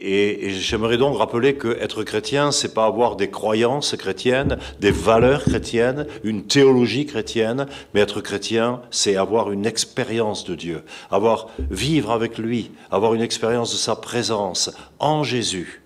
Et, 0.08 0.50
j'aimerais 0.50 0.98
donc 0.98 1.18
rappeler 1.18 1.56
que 1.56 1.76
être 1.80 2.04
chrétien, 2.04 2.52
c'est 2.52 2.72
pas 2.72 2.86
avoir 2.86 3.16
des 3.16 3.28
croyances 3.28 3.96
chrétiennes, 3.96 4.56
des 4.78 4.92
valeurs 4.92 5.42
chrétiennes, 5.42 6.06
une 6.22 6.46
théologie 6.46 7.06
chrétienne, 7.06 7.66
mais 7.92 8.02
être 8.02 8.20
chrétien, 8.20 8.82
c'est 8.92 9.16
avoir 9.16 9.50
une 9.50 9.66
expérience 9.66 10.44
de 10.44 10.54
Dieu, 10.54 10.84
avoir 11.10 11.48
vivre 11.70 12.12
avec 12.12 12.38
lui, 12.38 12.70
avoir 12.92 13.14
une 13.14 13.20
expérience 13.20 13.72
de 13.72 13.76
sa 13.78 13.96
présence 13.96 14.70
en 15.00 15.24
Jésus. 15.24 15.82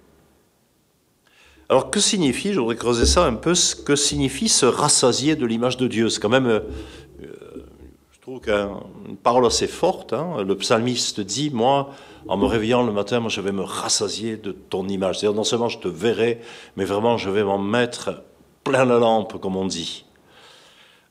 Alors 1.71 1.91
que 1.91 2.01
signifie, 2.01 2.53
je 2.53 2.61
voudrais 2.61 2.77
creuser 2.77 3.07
ça 3.07 3.25
un 3.25 3.35
peu, 3.35 3.55
que 3.87 3.97
signifie 3.97 4.51
se 4.51 4.67
rassasier 4.67 5.35
de 5.35 5.47
l'image 5.47 5.79
de 5.79 5.87
Dieu? 5.87 6.11
C'est 6.11 6.21
quand 6.21 6.29
même, 6.29 6.49
euh, 6.49 6.61
trouve 8.39 8.77
parole 9.25 9.47
assez 9.47 9.67
forte. 9.67 10.13
Hein. 10.13 10.45
Le 10.47 10.57
psalmiste 10.57 11.21
dit, 11.21 11.51
moi, 11.51 11.91
en 12.29 12.37
me 12.37 12.47
réveillant 12.47 12.85
le 12.85 12.93
matin, 12.93 13.19
moi, 13.19 13.29
je 13.29 13.41
vais 13.41 13.51
me 13.51 13.63
rassasier 13.63 14.37
de 14.37 14.53
ton 14.53 14.87
image. 14.87 15.19
C'est-à-dire, 15.19 15.37
non 15.37 15.45
seulement 15.45 15.69
je 15.69 15.79
te 15.79 15.89
verrai, 15.89 16.41
mais 16.77 16.85
vraiment, 16.85 17.17
je 17.17 17.29
vais 17.29 17.43
m'en 17.43 17.59
mettre 17.59 18.23
plein 18.63 18.85
la 18.85 18.99
lampe, 18.99 19.41
comme 19.41 19.57
on 19.57 19.67
dit. 19.67 20.05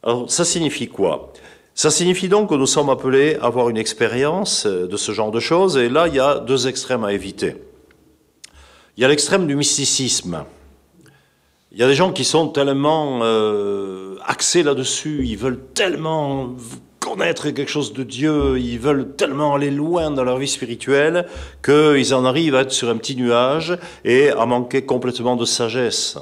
Alors, 0.03 0.31
ça 0.31 0.45
signifie 0.45 0.87
quoi? 0.87 1.33
Ça 1.73 1.91
signifie 1.91 2.29
donc 2.29 2.49
que 2.49 2.55
nous 2.55 2.65
sommes 2.65 2.89
appelés 2.89 3.35
à 3.35 3.45
avoir 3.45 3.69
une 3.69 3.77
expérience 3.77 4.65
de 4.65 4.97
ce 4.97 5.11
genre 5.11 5.31
de 5.31 5.39
choses, 5.39 5.77
et 5.77 5.89
là, 5.89 6.07
il 6.07 6.15
y 6.15 6.19
a 6.19 6.39
deux 6.39 6.67
extrêmes 6.67 7.03
à 7.03 7.11
éviter. 7.11 7.55
Il 8.95 9.01
y 9.01 9.05
a 9.05 9.07
l'extrême 9.09 9.45
du 9.45 9.55
mysticisme. 9.55 10.45
Il 11.71 11.77
y 11.77 11.83
a 11.83 11.87
des 11.87 11.95
gens 11.95 12.11
qui 12.11 12.23
sont 12.23 12.47
tellement 12.47 13.19
euh, 13.23 14.15
axés 14.25 14.63
là-dessus, 14.63 15.25
ils 15.25 15.37
veulent 15.37 15.63
tellement 15.73 16.55
connaître 17.19 17.49
quelque 17.49 17.69
chose 17.69 17.91
de 17.91 18.03
Dieu, 18.03 18.57
ils 18.59 18.79
veulent 18.79 19.13
tellement 19.17 19.53
aller 19.53 19.71
loin 19.71 20.09
dans 20.09 20.23
leur 20.23 20.37
vie 20.37 20.47
spirituelle 20.47 21.27
qu'ils 21.61 22.13
en 22.13 22.23
arrivent 22.23 22.55
à 22.55 22.61
être 22.61 22.71
sur 22.71 22.87
un 22.87 22.95
petit 22.95 23.17
nuage 23.17 23.77
et 24.05 24.29
à 24.29 24.45
manquer 24.45 24.85
complètement 24.85 25.35
de 25.35 25.43
sagesse. 25.43 26.17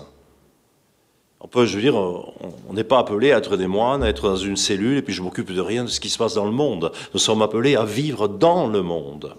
On 1.40 1.48
peut, 1.48 1.68
je 1.68 1.76
veux 1.76 1.84
dire, 1.84 1.96
on 1.96 2.74
n'est 2.74 2.84
pas 2.84 2.98
appelé 2.98 3.32
à 3.32 3.38
être 3.38 3.58
des 3.58 3.68
moines, 3.68 4.02
à 4.02 4.10
être 4.10 4.28
dans 4.28 4.38
une 4.38 4.58
cellule 4.58 4.98
et 4.98 5.04
puis 5.04 5.14
je 5.14 5.22
m'occupe 5.22 5.54
de 5.54 5.62
rien 5.62 5.84
de 5.84 5.90
ce 5.90 6.00
qui 6.00 6.10
se 6.10 6.18
passe 6.18 6.34
dans 6.34 6.46
le 6.46 6.52
monde. 6.52 6.92
Nous 7.14 7.20
sommes 7.20 7.44
appelés 7.44 7.76
à 7.76 7.86
vivre 7.86 8.28
dans 8.28 8.68
le 8.68 8.82
monde 8.82 9.36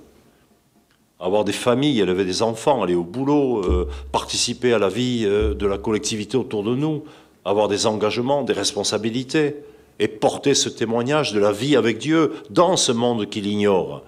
avoir 1.18 1.44
des 1.44 1.50
familles, 1.50 1.98
élever 1.98 2.24
des 2.24 2.42
enfants, 2.42 2.84
aller 2.84 2.94
au 2.94 3.02
boulot, 3.02 3.64
euh, 3.64 3.88
participer 4.12 4.72
à 4.72 4.78
la 4.78 4.88
vie 4.88 5.24
euh, 5.26 5.52
de 5.52 5.66
la 5.66 5.76
collectivité 5.76 6.36
autour 6.36 6.62
de 6.62 6.76
nous, 6.76 7.02
avoir 7.44 7.66
des 7.66 7.86
engagements, 7.86 8.44
des 8.44 8.52
responsabilités 8.52 9.56
et 9.98 10.08
porter 10.08 10.54
ce 10.54 10.68
témoignage 10.68 11.32
de 11.32 11.40
la 11.40 11.52
vie 11.52 11.76
avec 11.76 11.98
Dieu 11.98 12.32
dans 12.50 12.76
ce 12.76 12.92
monde 12.92 13.28
qu'il 13.28 13.46
ignore. 13.46 14.02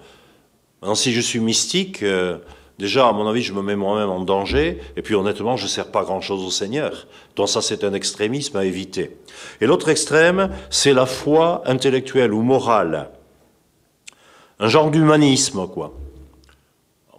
Maintenant, 0.81 0.95
si 0.95 1.11
je 1.13 1.21
suis 1.21 1.39
mystique, 1.39 2.01
euh, 2.01 2.37
déjà, 2.79 3.07
à 3.07 3.11
mon 3.11 3.27
avis, 3.27 3.43
je 3.43 3.53
me 3.53 3.61
mets 3.61 3.75
moi-même 3.75 4.09
en 4.09 4.21
danger, 4.21 4.79
et 4.95 5.01
puis 5.01 5.15
honnêtement, 5.15 5.57
je 5.57 5.63
ne 5.63 5.69
sers 5.69 5.91
pas 5.91 6.03
grand-chose 6.03 6.43
au 6.43 6.49
Seigneur. 6.49 7.07
Donc 7.35 7.49
ça, 7.49 7.61
c'est 7.61 7.83
un 7.83 7.93
extrémisme 7.93 8.57
à 8.57 8.65
éviter. 8.65 9.17
Et 9.59 9.67
l'autre 9.67 9.89
extrême, 9.89 10.49
c'est 10.69 10.93
la 10.93 11.05
foi 11.05 11.61
intellectuelle 11.65 12.33
ou 12.33 12.41
morale. 12.41 13.11
Un 14.59 14.67
genre 14.67 14.91
d'humanisme, 14.91 15.67
quoi. 15.67 15.93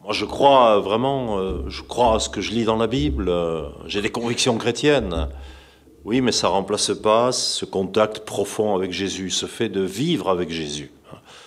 Moi, 0.02 0.12
je 0.12 0.24
crois 0.24 0.80
vraiment, 0.80 1.38
euh, 1.38 1.62
je 1.68 1.82
crois 1.82 2.16
à 2.16 2.18
ce 2.18 2.28
que 2.28 2.40
je 2.40 2.50
lis 2.50 2.64
dans 2.64 2.76
la 2.76 2.88
Bible, 2.88 3.28
euh, 3.28 3.68
j'ai 3.86 4.02
des 4.02 4.10
convictions 4.10 4.58
chrétiennes. 4.58 5.28
Oui, 6.04 6.20
mais 6.20 6.32
ça 6.32 6.48
remplace 6.48 6.92
pas 7.00 7.30
ce 7.30 7.64
contact 7.64 8.20
profond 8.20 8.74
avec 8.74 8.90
Jésus, 8.90 9.30
ce 9.30 9.46
fait 9.46 9.68
de 9.68 9.82
vivre 9.82 10.28
avec 10.28 10.50
Jésus. 10.50 10.90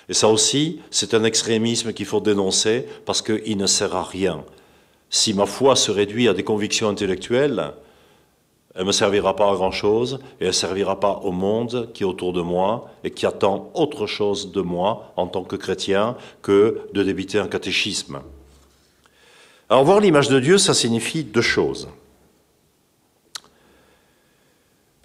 Et 0.08 0.14
ça 0.14 0.30
aussi, 0.30 0.80
c'est 0.92 1.14
un 1.14 1.24
extrémisme 1.24 1.92
qu'il 1.92 2.06
faut 2.06 2.22
dénoncer 2.22 2.86
parce 3.06 3.22
qu'il 3.22 3.58
ne 3.58 3.68
sert 3.68 3.96
à 3.96 4.04
rien. 4.04 4.46
Si 5.10 5.34
ma 5.34 5.46
foi 5.46 5.76
se 5.76 5.92
réduit 5.92 6.30
à 6.30 6.34
des 6.34 6.44
convictions 6.44 6.88
intellectuelles, 6.88 7.74
elle 8.76 8.82
ne 8.82 8.88
me 8.88 8.92
servira 8.92 9.36
pas 9.36 9.52
à 9.52 9.56
grand-chose 9.56 10.20
et 10.40 10.44
elle 10.44 10.48
ne 10.48 10.52
servira 10.54 11.00
pas 11.00 11.22
au 11.24 11.32
monde 11.32 11.90
qui 11.94 12.04
est 12.04 12.06
autour 12.06 12.34
de 12.34 12.42
moi 12.42 12.90
et 13.04 13.12
qui 13.12 13.26
attend 13.26 13.72
autre 13.74 14.06
chose 14.08 14.52
de 14.52 14.62
moi 14.62 15.14
en 15.18 15.28
tant 15.28 15.44
que 15.44 15.56
chrétien 15.56 16.16
que 16.42 16.82
de 16.94 17.04
débiter 17.04 17.40
un 17.40 17.48
catéchisme. 17.48 18.22
Alors 19.70 19.84
voir 19.84 20.00
l'image 20.00 20.30
de 20.30 20.40
Dieu, 20.40 20.58
ça 20.58 20.74
signifie 20.74 21.24
deux 21.24 21.42
choses. 21.42 21.88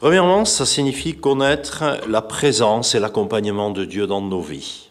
Premièrement, 0.01 0.47
ça 0.47 0.65
signifie 0.65 1.15
connaître 1.15 1.85
la 2.09 2.23
présence 2.23 2.95
et 2.95 2.99
l'accompagnement 3.01 3.71
de 3.71 3.85
Dieu 3.85 4.07
dans 4.07 4.23
nos 4.23 4.41
vies. 4.41 4.89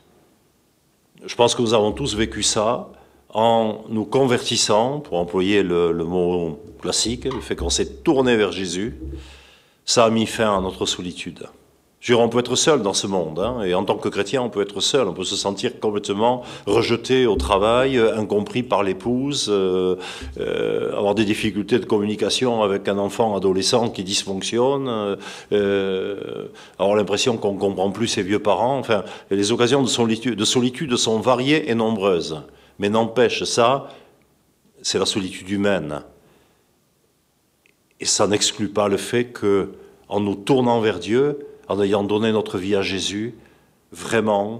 Je 1.25 1.33
pense 1.33 1.55
que 1.55 1.63
nous 1.63 1.73
avons 1.73 1.91
tous 1.93 2.15
vécu 2.15 2.43
ça 2.43 2.89
en 3.29 3.85
nous 3.89 4.05
convertissant, 4.05 4.99
pour 4.99 5.17
employer 5.17 5.63
le, 5.63 5.93
mot 6.03 6.59
classique, 6.79 7.25
le 7.25 7.41
fait 7.41 7.55
qu'on 7.55 7.71
s'est 7.71 8.03
tourné 8.03 8.37
vers 8.37 8.51
Jésus, 8.51 8.97
ça 9.83 10.05
a 10.05 10.11
mis 10.11 10.27
fin 10.27 10.55
à 10.55 10.61
notre 10.61 10.85
solitude. 10.85 11.47
On 12.07 12.29
peut 12.29 12.39
être 12.39 12.55
seul 12.55 12.81
dans 12.81 12.93
ce 12.93 13.07
monde, 13.07 13.39
hein, 13.39 13.61
et 13.61 13.73
en 13.73 13.83
tant 13.83 13.97
que 13.97 14.07
chrétien, 14.07 14.41
on 14.41 14.49
peut 14.49 14.61
être 14.61 14.79
seul, 14.79 15.07
on 15.07 15.13
peut 15.13 15.25
se 15.25 15.35
sentir 15.35 15.79
complètement 15.79 16.43
rejeté 16.65 17.27
au 17.27 17.35
travail, 17.35 17.97
incompris 17.97 18.63
par 18.63 18.83
l'épouse, 18.83 19.47
euh, 19.49 19.95
euh, 20.39 20.97
avoir 20.97 21.13
des 21.13 21.25
difficultés 21.25 21.77
de 21.77 21.85
communication 21.85 22.63
avec 22.63 22.87
un 22.87 22.97
enfant 22.97 23.35
adolescent 23.35 23.89
qui 23.89 24.03
dysfonctionne, 24.03 25.17
euh, 25.51 26.47
avoir 26.79 26.95
l'impression 26.95 27.37
qu'on 27.37 27.53
ne 27.53 27.59
comprend 27.59 27.91
plus 27.91 28.07
ses 28.07 28.23
vieux 28.23 28.39
parents. 28.39 28.79
Enfin, 28.79 29.03
les 29.29 29.51
occasions 29.51 29.83
de 29.83 29.89
solitude, 29.89 30.35
de 30.35 30.45
solitude 30.45 30.95
sont 30.95 31.19
variées 31.19 31.69
et 31.69 31.75
nombreuses. 31.75 32.41
Mais 32.79 32.89
n'empêche, 32.89 33.43
ça, 33.43 33.89
c'est 34.81 34.99
la 34.99 35.05
solitude 35.05 35.49
humaine. 35.49 36.01
Et 37.99 38.05
ça 38.05 38.25
n'exclut 38.25 38.69
pas 38.69 38.87
le 38.87 38.97
fait 38.97 39.25
que, 39.25 39.73
en 40.07 40.21
nous 40.21 40.35
tournant 40.35 40.79
vers 40.79 40.97
Dieu, 40.97 41.45
en 41.69 41.79
ayant 41.81 42.03
donné 42.03 42.31
notre 42.31 42.57
vie 42.57 42.75
à 42.75 42.81
Jésus, 42.81 43.35
vraiment, 43.91 44.57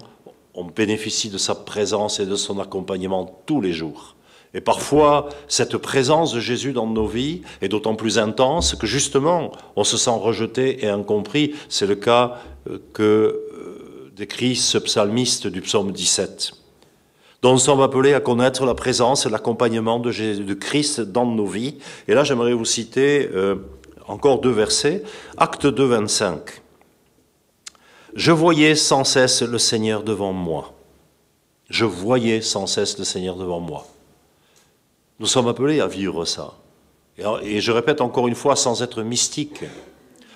on 0.54 0.64
bénéficie 0.64 1.30
de 1.30 1.38
sa 1.38 1.56
présence 1.56 2.20
et 2.20 2.26
de 2.26 2.36
son 2.36 2.60
accompagnement 2.60 3.42
tous 3.46 3.62
les 3.62 3.74
jours. 3.74 4.16
Et 4.54 4.62
parfois, 4.62 5.30
cette 5.48 5.78
présence 5.78 6.34
de 6.34 6.40
Jésus 6.40 6.72
dans 6.72 6.88
nos 6.88 7.06
vies 7.06 7.42
est 7.62 7.68
d'autant 7.68 7.96
plus 7.96 8.18
intense 8.18 8.76
que 8.76 8.88
justement, 8.88 9.52
on 9.76 9.84
se 9.84 9.98
sent 9.98 10.12
rejeté 10.12 10.84
et 10.84 10.88
incompris. 10.88 11.54
C'est 11.68 11.86
le 11.86 11.96
cas 11.96 12.38
euh, 12.68 12.80
que 12.94 13.04
euh, 13.04 14.12
décrit 14.16 14.56
ce 14.56 14.78
psalmiste 14.78 15.46
du 15.48 15.62
psaume 15.62 15.92
17, 15.92 16.54
dont 17.44 17.54
nous 17.54 17.60
sommes 17.60 17.82
appelés 17.82 18.14
à 18.14 18.20
connaître 18.20 18.66
la 18.66 18.74
présence 18.74 19.28
et 19.28 19.30
l'accompagnement 19.30 20.00
de, 20.00 20.12
de 20.12 20.54
Christ 20.56 21.02
dans 21.02 21.28
nos 21.28 21.46
vies. 21.46 21.78
Et 22.08 22.16
là, 22.16 22.24
j'aimerais 22.24 22.54
vous 22.54 22.66
citer 22.66 23.30
euh, 23.34 23.56
encore 24.08 24.42
deux 24.42 24.52
versets. 24.52 25.04
Acte 25.38 25.68
2, 25.68 25.84
25. 25.86 26.62
Je 28.16 28.32
voyais 28.32 28.76
sans 28.76 29.04
cesse 29.04 29.42
le 29.42 29.58
Seigneur 29.58 30.04
devant 30.04 30.34
moi. 30.34 30.74
Je 31.70 31.86
voyais 31.86 32.42
sans 32.42 32.66
cesse 32.68 32.98
le 32.98 33.04
Seigneur 33.04 33.36
devant 33.36 33.60
moi. 33.60 33.86
Nous 35.20 35.28
sommes 35.28 35.48
appelés 35.48 35.82
à 35.82 35.88
vivre 35.88 36.26
ça. 36.26 36.54
Et 37.44 37.60
je 37.60 37.72
répète 37.72 38.02
encore 38.02 38.28
une 38.28 38.36
fois, 38.36 38.56
sans 38.56 38.82
être 38.82 39.04
mystique, 39.04 39.64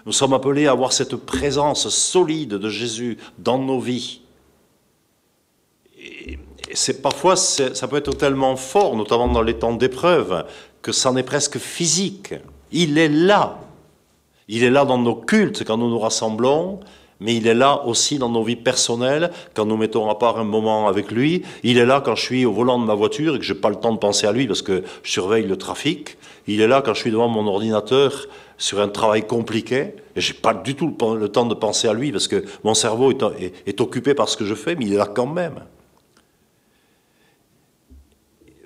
nous 0.05 0.11
sommes 0.11 0.33
appelés 0.33 0.67
à 0.67 0.71
avoir 0.71 0.91
cette 0.91 1.15
présence 1.15 1.87
solide 1.87 2.55
de 2.55 2.69
Jésus 2.69 3.17
dans 3.37 3.57
nos 3.57 3.79
vies. 3.79 4.19
Et 5.97 6.37
c'est 6.73 7.01
parfois, 7.01 7.37
ça 7.37 7.87
peut 7.87 7.97
être 7.97 8.13
tellement 8.13 8.57
fort, 8.57 8.97
notamment 8.97 9.29
dans 9.29 9.41
les 9.41 9.57
temps 9.57 9.73
d'épreuve, 9.73 10.45
que 10.81 10.91
ça 10.91 11.11
en 11.11 11.15
est 11.15 11.23
presque 11.23 11.57
physique. 11.57 12.33
Il 12.71 12.97
est 12.97 13.09
là. 13.09 13.59
Il 14.49 14.63
est 14.63 14.69
là 14.69 14.83
dans 14.83 14.97
nos 14.97 15.15
cultes 15.15 15.63
quand 15.63 15.77
nous 15.77 15.89
nous 15.89 15.99
rassemblons 15.99 16.81
mais 17.23 17.35
il 17.37 17.47
est 17.47 17.53
là 17.53 17.85
aussi 17.85 18.17
dans 18.17 18.27
nos 18.27 18.43
vies 18.43 18.57
personnelles, 18.57 19.31
quand 19.53 19.65
nous 19.65 19.77
mettons 19.77 20.09
à 20.09 20.15
part 20.15 20.39
un 20.39 20.43
moment 20.43 20.89
avec 20.89 21.09
lui. 21.09 21.41
Il 21.63 21.77
est 21.77 21.85
là 21.85 22.01
quand 22.03 22.15
je 22.15 22.21
suis 22.21 22.45
au 22.45 22.51
volant 22.51 22.77
de 22.77 22.85
ma 22.85 22.95
voiture 22.95 23.35
et 23.35 23.39
que 23.39 23.45
je 23.45 23.53
n'ai 23.53 23.59
pas 23.59 23.69
le 23.69 23.77
temps 23.77 23.93
de 23.93 23.97
penser 23.97 24.27
à 24.27 24.33
lui 24.33 24.45
parce 24.45 24.61
que 24.61 24.83
je 25.03 25.11
surveille 25.11 25.45
le 25.45 25.55
trafic. 25.55 26.17
Il 26.47 26.59
est 26.59 26.67
là 26.67 26.81
quand 26.81 26.93
je 26.93 26.99
suis 26.99 27.11
devant 27.11 27.29
mon 27.29 27.47
ordinateur 27.47 28.27
sur 28.57 28.81
un 28.81 28.89
travail 28.89 29.25
compliqué 29.25 29.95
et 30.17 30.21
j'ai 30.21 30.33
pas 30.33 30.53
du 30.53 30.75
tout 30.75 30.93
le 31.17 31.29
temps 31.29 31.45
de 31.45 31.55
penser 31.55 31.87
à 31.87 31.93
lui 31.93 32.11
parce 32.11 32.27
que 32.27 32.43
mon 32.65 32.73
cerveau 32.73 33.11
est, 33.11 33.53
est 33.65 33.79
occupé 33.79 34.13
par 34.13 34.27
ce 34.27 34.35
que 34.35 34.43
je 34.43 34.53
fais, 34.53 34.75
mais 34.75 34.83
il 34.83 34.93
est 34.93 34.97
là 34.97 35.07
quand 35.07 35.25
même. 35.25 35.63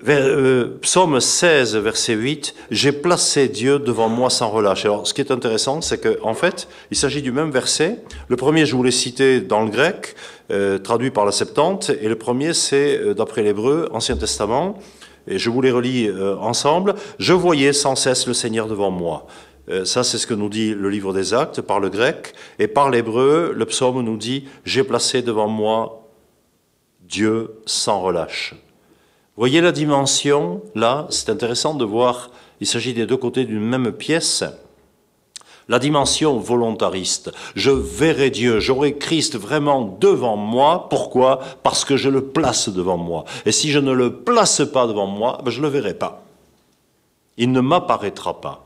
Euh, 0.07 0.77
psaume 0.81 1.19
16, 1.19 1.75
verset 1.77 2.13
8, 2.13 2.53
j'ai 2.69 2.91
placé 2.91 3.47
Dieu 3.47 3.79
devant 3.79 4.09
moi 4.09 4.29
sans 4.29 4.49
relâche. 4.49 4.85
Alors, 4.85 5.07
ce 5.07 5.13
qui 5.13 5.21
est 5.21 5.31
intéressant, 5.31 5.81
c'est 5.81 5.97
qu'en 5.97 6.29
en 6.29 6.33
fait, 6.35 6.67
il 6.91 6.97
s'agit 6.97 7.23
du 7.23 7.31
même 7.31 7.49
verset. 7.49 8.03
Le 8.27 8.35
premier, 8.35 8.67
je 8.67 8.75
vous 8.75 8.83
l'ai 8.83 8.91
cité 8.91 9.41
dans 9.41 9.63
le 9.63 9.71
grec, 9.71 10.15
euh, 10.51 10.77
traduit 10.77 11.09
par 11.09 11.25
la 11.25 11.31
Septante, 11.31 11.89
et 11.89 12.07
le 12.07 12.15
premier, 12.15 12.53
c'est 12.53 12.95
euh, 12.95 13.15
d'après 13.15 13.41
l'hébreu, 13.41 13.89
Ancien 13.91 14.17
Testament, 14.17 14.77
et 15.27 15.39
je 15.39 15.49
vous 15.49 15.61
les 15.61 15.71
relis 15.71 16.09
ensemble. 16.39 16.95
Je 17.19 17.33
voyais 17.33 17.73
sans 17.73 17.95
cesse 17.97 18.27
le 18.27 18.33
Seigneur 18.33 18.67
devant 18.67 18.91
moi. 18.91 19.27
ça, 19.83 20.05
c'est 20.05 20.17
ce 20.17 20.25
que 20.25 20.33
nous 20.33 20.47
dit 20.47 20.73
le 20.73 20.89
livre 20.89 21.11
des 21.11 21.33
Actes 21.33 21.59
par 21.59 21.81
le 21.81 21.89
grec, 21.89 22.33
et 22.59 22.69
par 22.69 22.89
l'hébreu, 22.89 23.51
le 23.53 23.65
psaume 23.65 24.01
nous 24.03 24.15
dit, 24.15 24.45
j'ai 24.63 24.85
placé 24.85 25.21
devant 25.21 25.49
moi 25.49 26.07
Dieu 27.01 27.55
sans 27.65 27.99
relâche 27.99 28.55
voyez 29.37 29.61
la 29.61 29.71
dimension, 29.71 30.61
là, 30.75 31.07
c'est 31.09 31.29
intéressant 31.29 31.75
de 31.75 31.85
voir, 31.85 32.31
il 32.59 32.67
s'agit 32.67 32.93
des 32.93 33.05
deux 33.05 33.17
côtés 33.17 33.45
d'une 33.45 33.61
même 33.61 33.91
pièce. 33.91 34.43
La 35.69 35.79
dimension 35.79 36.39
volontariste. 36.39 37.31
Je 37.55 37.71
verrai 37.71 38.29
Dieu, 38.29 38.59
j'aurai 38.59 38.97
Christ 38.97 39.37
vraiment 39.37 39.97
devant 39.99 40.37
moi. 40.37 40.87
Pourquoi? 40.89 41.39
Parce 41.61 41.83
que 41.83 41.97
je 41.97 42.09
le 42.09 42.23
place 42.23 42.69
devant 42.69 42.97
moi. 42.97 43.25
Et 43.45 43.51
si 43.51 43.69
je 43.71 43.79
ne 43.79 43.91
le 43.91 44.13
place 44.13 44.61
pas 44.71 44.87
devant 44.87 45.07
moi, 45.07 45.39
ben 45.43 45.51
je 45.51 45.59
ne 45.59 45.65
le 45.65 45.71
verrai 45.71 45.93
pas. 45.93 46.23
Il 47.35 47.51
ne 47.51 47.59
m'apparaîtra 47.59 48.39
pas. 48.39 48.65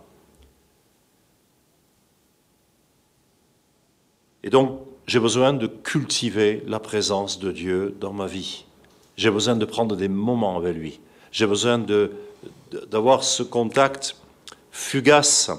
Et 4.44 4.50
donc, 4.50 4.80
j'ai 5.08 5.20
besoin 5.20 5.54
de 5.54 5.68
cultiver 5.68 6.64
la 6.68 6.80
présence 6.80 7.40
de 7.40 7.52
Dieu 7.52 7.96
dans 8.00 8.14
ma 8.14 8.28
vie. 8.28 8.66
J'ai 9.22 9.30
besoin 9.30 9.56
de 9.56 9.66
prendre 9.66 9.96
des 9.96 10.08
moments 10.08 10.58
avec 10.58 10.76
lui. 10.76 11.00
J'ai 11.32 11.46
besoin 11.46 11.78
d'avoir 12.90 13.24
ce 13.24 13.44
contact 13.44 14.16
fugace 14.72 15.52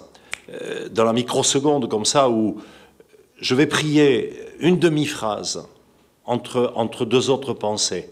euh, 0.50 0.88
dans 0.88 1.04
la 1.04 1.12
microseconde 1.12 1.88
comme 1.88 2.04
ça 2.04 2.28
où 2.28 2.61
je 3.40 3.54
vais 3.54 3.69
prier 3.69 4.37
une 4.59 4.81
demi-phrase 4.81 5.69
entre, 6.25 6.73
entre 6.75 7.04
deux 7.04 7.31
autres 7.31 7.52
pensées. 7.52 8.11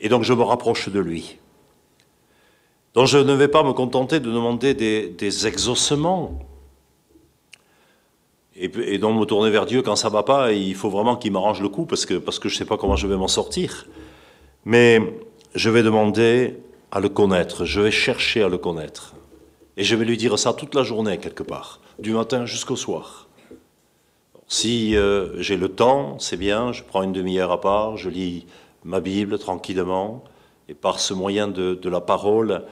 Et 0.00 0.10
donc 0.10 0.22
je 0.24 0.34
me 0.34 0.42
rapproche 0.42 0.90
de 0.90 1.00
lui. 1.00 1.38
Donc 2.92 3.06
je 3.06 3.16
ne 3.16 3.32
vais 3.32 3.48
pas 3.48 3.62
me 3.62 3.72
contenter 3.72 4.20
de 4.20 4.30
demander 4.30 4.74
des 4.74 5.46
exaucements 5.46 6.40
et, 8.58 8.98
donc 8.98 9.18
me 9.20 9.24
tourner 9.24 9.50
vers 9.50 9.66
Dieu 9.66 9.82
quand 9.82 9.96
ça 9.96 10.08
va 10.08 10.22
pas, 10.22 10.52
il 10.52 10.74
faut 10.74 10.90
vraiment 10.90 11.16
qu'il 11.16 11.32
m'arrange 11.32 11.60
le 11.60 11.68
coup 11.68 11.86
parce 11.86 12.06
que, 12.06 12.14
parce 12.14 12.38
que 12.38 12.48
je 12.48 12.54
ne 12.54 12.58
sais 12.58 12.64
pas 12.64 12.76
comment 12.76 12.96
je 12.96 13.06
vais 13.06 13.16
m'en 13.16 13.28
sortir. 13.28 13.86
Mais 14.64 15.00
je 15.54 15.70
vais 15.70 15.82
demander 15.82 16.56
à 16.90 17.00
le 17.00 17.08
connaître, 17.08 17.64
je 17.64 17.80
vais 17.80 17.90
chercher 17.90 18.42
à 18.42 18.48
le 18.48 18.58
connaître. 18.58 19.14
Et 19.76 19.84
je 19.84 19.94
vais 19.94 20.04
lui 20.04 20.16
dire 20.16 20.38
ça 20.38 20.54
toute 20.54 20.74
la 20.74 20.82
journée 20.82 21.18
quelque 21.18 21.42
part, 21.42 21.80
du 21.98 22.12
matin 22.12 22.46
jusqu'au 22.46 22.76
soir. 22.76 23.28
Si 24.48 24.96
euh, 24.96 25.40
j'ai 25.42 25.56
le 25.56 25.68
temps, 25.68 26.18
c'est 26.18 26.36
bien, 26.36 26.72
je 26.72 26.82
prends 26.82 27.02
une 27.02 27.12
demi-heure 27.12 27.50
à 27.50 27.60
part, 27.60 27.96
je 27.96 28.08
lis 28.08 28.46
ma 28.84 29.00
Bible 29.00 29.38
tranquillement, 29.38 30.24
et 30.68 30.74
par 30.74 31.00
ce 31.00 31.12
moyen 31.12 31.48
de, 31.48 31.74
de 31.74 31.88
la 31.88 32.00
parole, 32.00 32.62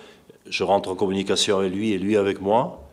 je 0.48 0.62
rentre 0.64 0.88
en 0.90 0.94
communication 0.94 1.58
avec 1.58 1.74
lui 1.74 1.92
et 1.92 1.98
lui 1.98 2.16
avec 2.16 2.40
moi. 2.40 2.83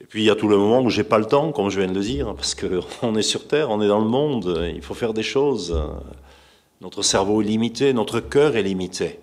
Et 0.00 0.04
puis 0.06 0.22
il 0.22 0.26
y 0.26 0.30
a 0.30 0.34
tout 0.34 0.48
le 0.48 0.56
moment 0.56 0.82
où 0.82 0.90
j'ai 0.90 1.04
pas 1.04 1.18
le 1.18 1.24
temps, 1.24 1.52
comme 1.52 1.70
je 1.70 1.80
viens 1.80 1.88
de 1.88 1.94
le 1.94 2.04
dire, 2.04 2.34
parce 2.34 2.54
qu'on 2.54 3.14
est 3.16 3.22
sur 3.22 3.46
Terre, 3.46 3.70
on 3.70 3.80
est 3.80 3.88
dans 3.88 4.00
le 4.00 4.08
monde, 4.08 4.70
il 4.74 4.82
faut 4.82 4.94
faire 4.94 5.14
des 5.14 5.22
choses. 5.22 5.80
Notre 6.80 7.02
cerveau 7.02 7.40
est 7.40 7.46
limité, 7.46 7.92
notre 7.92 8.20
cœur 8.20 8.56
est 8.56 8.62
limité. 8.62 9.20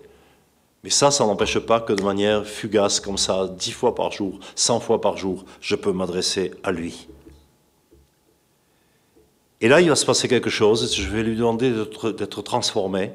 Mais 0.82 0.90
ça, 0.90 1.12
ça 1.12 1.24
n'empêche 1.24 1.58
pas 1.60 1.80
que 1.80 1.92
de 1.92 2.02
manière 2.02 2.44
fugace, 2.44 2.98
comme 2.98 3.18
ça, 3.18 3.46
dix 3.46 3.70
fois 3.70 3.94
par 3.94 4.10
jour, 4.10 4.40
cent 4.56 4.80
fois 4.80 5.00
par 5.00 5.16
jour, 5.16 5.44
je 5.60 5.76
peux 5.76 5.92
m'adresser 5.92 6.50
à 6.64 6.72
lui. 6.72 7.06
Et 9.60 9.68
là, 9.68 9.80
il 9.80 9.88
va 9.88 9.94
se 9.94 10.04
passer 10.04 10.26
quelque 10.26 10.50
chose, 10.50 10.92
je 10.92 11.08
vais 11.08 11.22
lui 11.22 11.36
demander 11.36 11.70
d'être 11.70 12.42
transformé, 12.42 13.12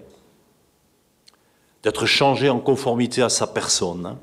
d'être 1.83 2.05
changé 2.05 2.49
en 2.49 2.59
conformité 2.59 3.21
à 3.21 3.27
sa 3.27 3.47
personne. 3.47 4.15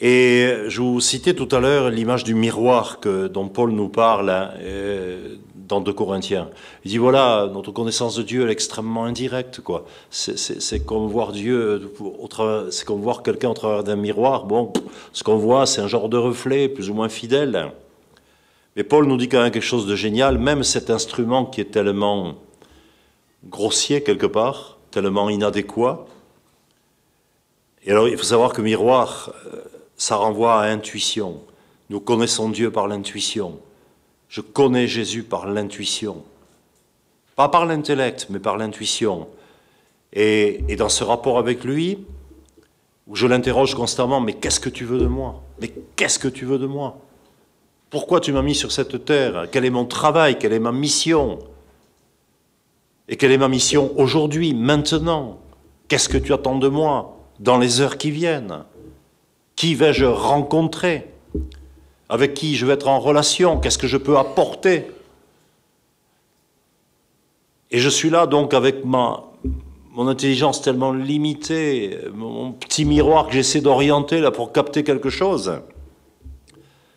Et 0.00 0.52
je 0.66 0.80
vous 0.80 1.00
citais 1.00 1.34
tout 1.34 1.48
à 1.52 1.60
l'heure 1.60 1.90
l'image 1.90 2.24
du 2.24 2.34
miroir 2.34 2.98
que, 2.98 3.28
dont 3.28 3.48
Paul 3.48 3.70
nous 3.70 3.88
parle 3.88 4.28
hein, 4.28 4.50
euh, 4.58 5.36
dans 5.54 5.80
2 5.80 5.92
Corinthiens. 5.92 6.50
Il 6.84 6.90
dit 6.90 6.98
voilà, 6.98 7.48
notre 7.52 7.70
connaissance 7.70 8.16
de 8.16 8.22
Dieu 8.22 8.48
est 8.48 8.52
extrêmement 8.52 9.04
indirecte. 9.04 9.60
quoi. 9.60 9.86
C'est 10.10 10.84
comme 10.84 11.06
voir 11.06 11.30
Dieu, 11.30 11.92
c'est 12.70 12.84
comme 12.84 13.00
voir 13.00 13.22
quelqu'un 13.22 13.50
au 13.50 13.54
travers 13.54 13.84
d'un 13.84 13.96
miroir. 13.96 14.46
Bon, 14.46 14.72
ce 15.12 15.22
qu'on 15.22 15.36
voit, 15.36 15.64
c'est 15.64 15.80
un 15.80 15.88
genre 15.88 16.08
de 16.08 16.16
reflet 16.16 16.68
plus 16.68 16.90
ou 16.90 16.94
moins 16.94 17.08
fidèle. 17.08 17.70
Mais 18.76 18.82
Paul 18.82 19.06
nous 19.06 19.16
dit 19.16 19.28
quand 19.28 19.42
même 19.42 19.52
quelque 19.52 19.62
chose 19.62 19.86
de 19.86 19.94
génial, 19.94 20.38
même 20.38 20.64
cet 20.64 20.90
instrument 20.90 21.46
qui 21.46 21.60
est 21.60 21.70
tellement 21.70 22.34
grossier 23.44 24.02
quelque 24.02 24.26
part, 24.26 24.78
tellement 24.90 25.30
inadéquat. 25.30 26.06
Et 27.84 27.92
alors 27.92 28.08
il 28.08 28.16
faut 28.16 28.24
savoir 28.24 28.52
que 28.52 28.62
miroir, 28.62 29.32
euh, 29.46 29.60
ça 30.04 30.16
renvoie 30.16 30.60
à 30.60 30.66
intuition. 30.66 31.40
Nous 31.88 31.98
connaissons 31.98 32.50
Dieu 32.50 32.70
par 32.70 32.88
l'intuition. 32.88 33.58
Je 34.28 34.42
connais 34.42 34.86
Jésus 34.86 35.22
par 35.22 35.46
l'intuition. 35.46 36.22
Pas 37.36 37.48
par 37.48 37.64
l'intellect, 37.64 38.26
mais 38.28 38.38
par 38.38 38.58
l'intuition. 38.58 39.28
Et, 40.12 40.62
dans 40.76 40.90
ce 40.90 41.04
rapport 41.04 41.38
avec 41.38 41.64
lui, 41.64 42.04
où 43.06 43.16
je 43.16 43.26
l'interroge 43.26 43.74
constamment, 43.74 44.20
mais 44.20 44.34
qu'est-ce 44.34 44.60
que 44.60 44.68
tu 44.68 44.84
veux 44.84 44.98
de 44.98 45.06
moi? 45.06 45.42
Mais 45.58 45.72
qu'est-ce 45.96 46.18
que 46.18 46.28
tu 46.28 46.44
veux 46.44 46.58
de 46.58 46.66
moi? 46.66 46.98
Pourquoi 47.88 48.20
tu 48.20 48.30
m'as 48.32 48.42
mis 48.42 48.54
sur 48.54 48.72
cette 48.72 49.06
terre? 49.06 49.46
Quel 49.50 49.64
est 49.64 49.70
mon 49.70 49.86
travail? 49.86 50.38
Quelle 50.38 50.52
est 50.52 50.58
ma 50.58 50.72
mission? 50.72 51.38
Et 53.08 53.16
quelle 53.16 53.32
est 53.32 53.38
ma 53.38 53.48
mission 53.48 53.90
aujourd'hui, 53.96 54.52
maintenant? 54.52 55.38
Qu'est-ce 55.88 56.10
que 56.10 56.18
tu 56.18 56.34
attends 56.34 56.58
de 56.58 56.68
moi 56.68 57.16
dans 57.40 57.56
les 57.56 57.80
heures 57.80 57.96
qui 57.96 58.10
viennent? 58.10 58.64
Qui 59.56 59.74
vais-je 59.74 60.04
rencontrer? 60.04 61.10
Avec 62.08 62.34
qui 62.34 62.56
je 62.56 62.66
vais 62.66 62.74
être 62.74 62.88
en 62.88 63.00
relation, 63.00 63.58
qu'est-ce 63.58 63.78
que 63.78 63.86
je 63.86 63.96
peux 63.96 64.18
apporter? 64.18 64.86
Et 67.70 67.78
je 67.78 67.88
suis 67.88 68.10
là 68.10 68.26
donc 68.26 68.54
avec 68.54 68.84
ma, 68.84 69.24
mon 69.92 70.08
intelligence 70.08 70.60
tellement 70.60 70.92
limitée, 70.92 71.98
mon 72.12 72.52
petit 72.52 72.84
miroir 72.84 73.26
que 73.26 73.32
j'essaie 73.32 73.60
d'orienter 73.60 74.20
là 74.20 74.30
pour 74.30 74.52
capter 74.52 74.84
quelque 74.84 75.08
chose. 75.08 75.60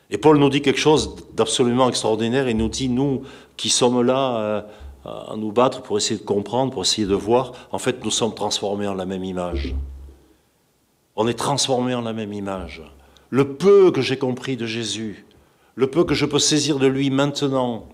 Et 0.10 0.18
Paul 0.18 0.38
nous 0.38 0.50
dit 0.50 0.62
quelque 0.62 0.80
chose 0.80 1.16
d'absolument 1.34 1.90
extraordinaire. 1.90 2.50
Il 2.50 2.58
nous 2.58 2.70
dit, 2.70 2.90
nous 2.90 3.24
qui 3.56 3.70
sommes 3.70 4.02
là 4.02 4.38
euh, 4.40 4.62
à 5.06 5.36
nous 5.36 5.52
battre 5.52 5.82
pour 5.82 5.98
essayer 5.98 6.20
de 6.20 6.26
comprendre, 6.26 6.72
pour 6.72 6.84
essayer 6.84 7.08
de 7.08 7.16
voir, 7.16 7.54
en 7.72 7.78
fait, 7.78 8.04
nous 8.04 8.12
sommes 8.12 8.34
transformés 8.34 8.88
en 8.88 8.94
la 8.94 9.06
même 9.06 9.24
image. 9.24 9.76
On 11.18 11.28
est 11.28 11.34
transformés 11.34 11.96
en 11.96 12.02
la 12.02 12.14
même 12.14 12.32
image 12.32 12.82
le 13.30 13.56
peu 13.56 13.92
que 13.92 14.02
j'ai 14.02 14.18
compris 14.18 14.58
de 14.58 14.66
Jésus, 14.66 15.26
le 15.76 15.88
peu 15.88 16.04
que 16.04 16.14
je 16.14 16.26
peux 16.26 16.40
saisir 16.40 16.80
de 16.80 16.88
lui 16.88 17.10
maintenant, 17.10 17.88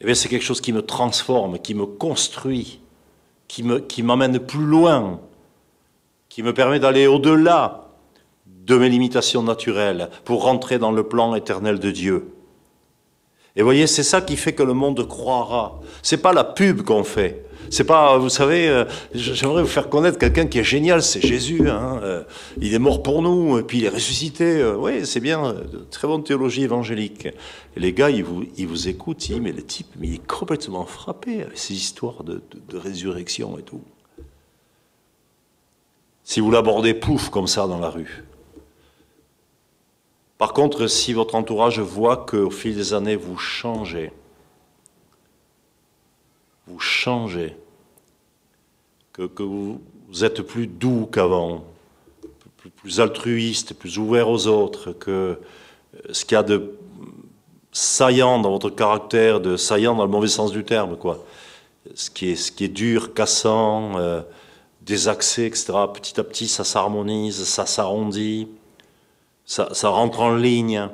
eh 0.00 0.14
c'est 0.14 0.28
quelque 0.28 0.44
chose 0.44 0.60
qui 0.60 0.72
me 0.72 0.82
transforme, 0.82 1.58
qui 1.58 1.74
me 1.74 1.86
construit, 1.86 2.80
qui, 3.48 3.62
me, 3.62 3.78
qui 3.78 4.02
m'amène 4.02 4.38
plus 4.38 4.64
loin, 4.64 5.20
qui 6.28 6.42
me 6.42 6.52
permet 6.52 6.80
d'aller 6.80 7.06
au-delà 7.06 7.88
de 8.46 8.76
mes 8.76 8.88
limitations 8.88 9.42
naturelles 9.42 10.10
pour 10.24 10.42
rentrer 10.42 10.78
dans 10.78 10.92
le 10.92 11.04
plan 11.04 11.34
éternel 11.34 11.78
de 11.78 11.90
Dieu. 11.90 12.35
Et 13.56 13.62
voyez, 13.62 13.86
c'est 13.86 14.02
ça 14.02 14.20
qui 14.20 14.36
fait 14.36 14.52
que 14.52 14.62
le 14.62 14.74
monde 14.74 15.06
croira. 15.08 15.80
C'est 16.02 16.18
pas 16.18 16.32
la 16.32 16.44
pub 16.44 16.82
qu'on 16.82 17.04
fait. 17.04 17.46
C'est 17.70 17.84
pas, 17.84 18.16
vous 18.18 18.28
savez, 18.28 18.68
euh, 18.68 18.84
j'aimerais 19.12 19.62
vous 19.62 19.68
faire 19.68 19.88
connaître 19.88 20.18
quelqu'un 20.18 20.46
qui 20.46 20.58
est 20.58 20.64
génial, 20.64 21.02
c'est 21.02 21.20
Jésus. 21.20 21.68
Hein, 21.68 22.00
euh, 22.02 22.22
il 22.60 22.74
est 22.74 22.78
mort 22.78 23.02
pour 23.02 23.22
nous, 23.22 23.58
et 23.58 23.62
puis 23.62 23.78
il 23.78 23.84
est 23.84 23.88
ressuscité. 23.88 24.60
Euh, 24.60 24.76
oui, 24.76 25.04
c'est 25.04 25.20
bien, 25.20 25.56
très 25.90 26.06
bonne 26.06 26.22
théologie 26.22 26.62
évangélique. 26.62 27.28
Les 27.76 27.92
gars, 27.92 28.10
ils 28.10 28.22
vous, 28.22 28.44
ils 28.56 28.68
vous 28.68 28.88
écoutent, 28.88 29.28
ils 29.28 29.32
disent, 29.32 29.42
mais 29.42 29.52
le 29.52 29.62
type, 29.62 29.88
mais 29.98 30.08
il 30.08 30.14
est 30.14 30.26
complètement 30.26 30.84
frappé 30.84 31.42
avec 31.42 31.58
ces 31.58 31.74
histoires 31.74 32.22
de 32.22 32.42
résurrection 32.72 33.58
et 33.58 33.62
tout. 33.62 33.82
Si 36.22 36.40
vous 36.40 36.50
l'abordez 36.50 36.94
pouf 36.94 37.30
comme 37.30 37.46
ça 37.46 37.66
dans 37.66 37.78
la 37.78 37.88
rue. 37.88 38.24
Par 40.38 40.52
contre, 40.52 40.86
si 40.86 41.12
votre 41.12 41.34
entourage 41.34 41.80
voit 41.80 42.18
qu'au 42.18 42.50
fil 42.50 42.74
des 42.74 42.92
années, 42.92 43.16
vous 43.16 43.38
changez, 43.38 44.12
vous 46.66 46.78
changez, 46.78 47.56
que, 49.12 49.42
vous, 49.42 49.80
êtes 50.22 50.42
plus 50.42 50.66
doux 50.66 51.08
qu'avant, 51.10 51.64
plus, 52.76 53.00
altruiste, 53.00 53.72
plus 53.74 53.98
ouvert 53.98 54.28
aux 54.28 54.46
autres, 54.46 54.92
que 54.92 55.10
euh, 55.10 56.12
ce 56.12 56.24
qu'il 56.24 56.34
y 56.34 56.38
a 56.38 56.42
de 56.42 56.76
saillant 57.72 58.38
dans 58.40 58.50
votre 58.50 58.68
caractère, 58.68 59.40
de 59.40 59.56
saillant 59.56 59.94
dans 59.94 60.04
le 60.04 60.10
mauvais 60.10 60.28
sens 60.28 60.52
du 60.52 60.64
terme, 60.64 60.96
quoi. 60.96 61.24
Ce 61.94 62.10
qui 62.10 62.28
est, 62.30 62.68
dur, 62.68 63.14
cassant, 63.14 63.96
euh, 63.96 64.20
désaxé, 64.82 65.46
etc. 65.46 65.72
Petit 65.94 66.18
à 66.18 66.24
petit, 66.24 66.48
ça 66.48 66.64
s'harmonise, 66.64 67.44
ça 67.44 67.64
s'arrondit, 67.64 68.48
ça, 69.46 69.88
rentre 69.88 70.20
en 70.20 70.34
ligne. 70.34 70.88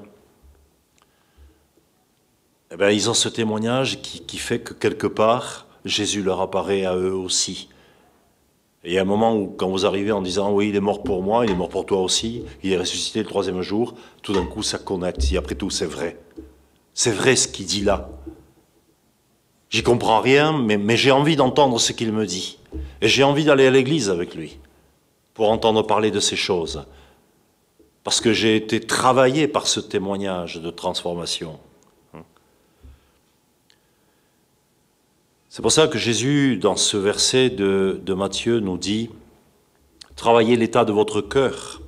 Eh 2.70 2.94
ils 2.94 3.10
ont 3.10 3.14
ce 3.14 3.28
témoignage 3.28 4.00
qui, 4.02 4.38
fait 4.38 4.60
que 4.60 4.74
quelque 4.74 5.06
part, 5.06 5.66
Jésus 5.84 6.22
leur 6.22 6.40
apparaît 6.40 6.84
à 6.84 6.94
eux 6.94 7.14
aussi. 7.14 7.68
Et 8.84 8.90
il 8.90 8.94
y 8.94 8.98
a 8.98 9.02
un 9.02 9.06
moment 9.06 9.36
où, 9.36 9.46
quand 9.46 9.68
vous 9.68 9.86
arrivez 9.86 10.12
en 10.12 10.22
disant 10.22 10.52
oui, 10.52 10.68
il 10.68 10.76
est 10.76 10.80
mort 10.80 11.02
pour 11.02 11.22
moi, 11.22 11.44
il 11.44 11.52
est 11.52 11.56
mort 11.56 11.68
pour 11.68 11.86
toi 11.86 12.00
aussi, 12.00 12.44
il 12.62 12.72
est 12.72 12.78
ressuscité 12.78 13.20
le 13.20 13.26
troisième 13.26 13.62
jour, 13.62 13.94
tout 14.22 14.32
d'un 14.32 14.46
coup 14.46 14.62
ça 14.62 14.78
connecte. 14.78 15.32
Et 15.32 15.36
après 15.36 15.54
tout, 15.54 15.70
c'est 15.70 15.86
vrai. 15.86 16.18
C'est 16.94 17.12
vrai 17.12 17.36
ce 17.36 17.48
qu'il 17.48 17.66
dit 17.66 17.82
là. 17.82 18.10
J'y 19.70 19.82
comprends 19.82 20.20
rien, 20.20 20.52
mais 20.52 20.96
j'ai 20.96 21.12
envie 21.12 21.36
d'entendre 21.36 21.80
ce 21.80 21.92
qu'il 21.92 22.12
me 22.12 22.26
dit. 22.26 22.58
Et 23.00 23.08
j'ai 23.08 23.22
envie 23.22 23.44
d'aller 23.44 23.66
à 23.66 23.70
l'église 23.70 24.10
avec 24.10 24.34
lui 24.34 24.58
pour 25.32 25.50
entendre 25.50 25.82
parler 25.82 26.10
de 26.10 26.20
ces 26.20 26.36
choses. 26.36 26.84
Parce 28.04 28.20
que 28.20 28.32
j'ai 28.32 28.56
été 28.56 28.80
travaillé 28.80 29.46
par 29.46 29.66
ce 29.66 29.80
témoignage 29.80 30.56
de 30.56 30.70
transformation. 30.70 31.58
C'est 35.54 35.60
pour 35.60 35.70
ça 35.70 35.86
que 35.86 35.98
Jésus, 35.98 36.56
dans 36.56 36.76
ce 36.76 36.96
verset 36.96 37.50
de, 37.50 38.14
Matthieu, 38.14 38.58
nous 38.58 38.78
dit, 38.78 39.10
travaillez 40.16 40.56
l'état 40.56 40.86
de 40.86 40.92
votre 40.92 41.20
cœur. 41.20 41.82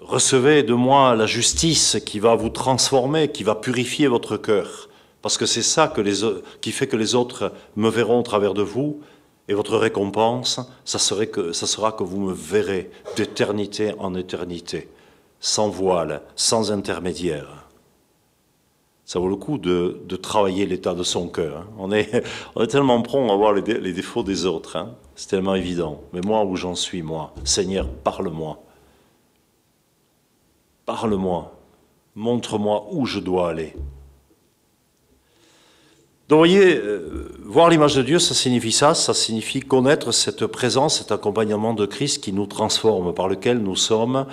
Recevez 0.00 0.62
de 0.62 0.72
moi 0.72 1.16
la 1.16 1.26
justice 1.26 1.98
qui 2.06 2.20
va 2.20 2.36
vous 2.36 2.50
transformer, 2.50 3.32
qui 3.32 3.42
va 3.42 3.56
purifier 3.56 4.06
votre 4.06 4.36
cœur. 4.36 4.88
Parce 5.20 5.36
que 5.36 5.46
c'est 5.46 5.62
ça 5.62 5.92
qui 6.60 6.70
fait 6.70 6.86
que 6.86 6.96
les 6.96 7.16
autres 7.16 7.52
me 7.74 7.88
verront 7.88 8.20
au 8.20 8.22
travers 8.22 8.54
de 8.54 8.62
vous. 8.62 9.00
Et 9.48 9.54
votre 9.54 9.76
récompense, 9.76 10.60
ça, 10.84 10.98
sera 10.98 11.92
que 11.92 12.02
vous 12.02 12.20
me 12.20 12.32
verrez 12.32 12.90
d'éternité 13.16 13.94
en 13.98 14.14
éternité, 14.14 14.88
sans 15.40 15.68
voile, 15.68 16.22
sans 16.34 16.72
intermédiaire 16.72 17.66
ça 19.06 19.20
vaut 19.20 19.28
le 19.28 19.36
coup 19.36 19.56
de, 19.56 20.16
travailler 20.20 20.66
l'état 20.66 20.92
de 20.92 21.04
son 21.04 21.28
cœur. 21.28 21.58
Hein. 21.58 21.66
On, 21.78 21.92
est, 21.92 22.24
on 22.56 22.62
est 22.62 22.66
tellement 22.66 23.00
prompt 23.02 23.30
à 23.30 23.36
voir 23.36 23.52
les, 23.52 23.62
défauts 23.62 24.24
des 24.24 24.44
autres. 24.44 24.76
Hein. 24.76 24.96
C'est 25.14 25.28
tellement 25.28 25.54
évident. 25.54 26.00
Mais 26.12 26.20
moi, 26.20 26.44
où 26.44 26.56
j'en 26.56 26.74
suis, 26.74 27.02
moi? 27.02 27.32
Seigneur, 27.44 27.88
parle-moi. 27.88 28.60
Parle-moi. 30.84 31.52
Montre-moi 32.16 32.88
où 32.90 33.06
je 33.06 33.20
dois 33.20 33.50
aller. 33.50 33.74
Donc, 36.28 36.38
vous 36.38 36.40
voyez, 36.40 36.76
euh, 36.76 37.30
voir 37.44 37.68
l'image 37.68 37.94
de 37.94 38.02
Dieu, 38.02 38.18
ça 38.18 38.34
signifie 38.34 38.72
ça. 38.72 38.94
Ça 38.94 39.14
signifie 39.14 39.60
connaître 39.60 40.12
cette 40.12 40.46
présence, 40.46 40.98
cet 40.98 41.12
accompagnement 41.12 41.72
de 41.72 41.86
Christ 41.86 42.22
qui 42.22 42.32
nous 42.32 42.46
transforme, 42.46 43.14
par 43.14 43.28
lequel 43.28 43.58
nous 43.58 43.76
sommes 43.76 44.26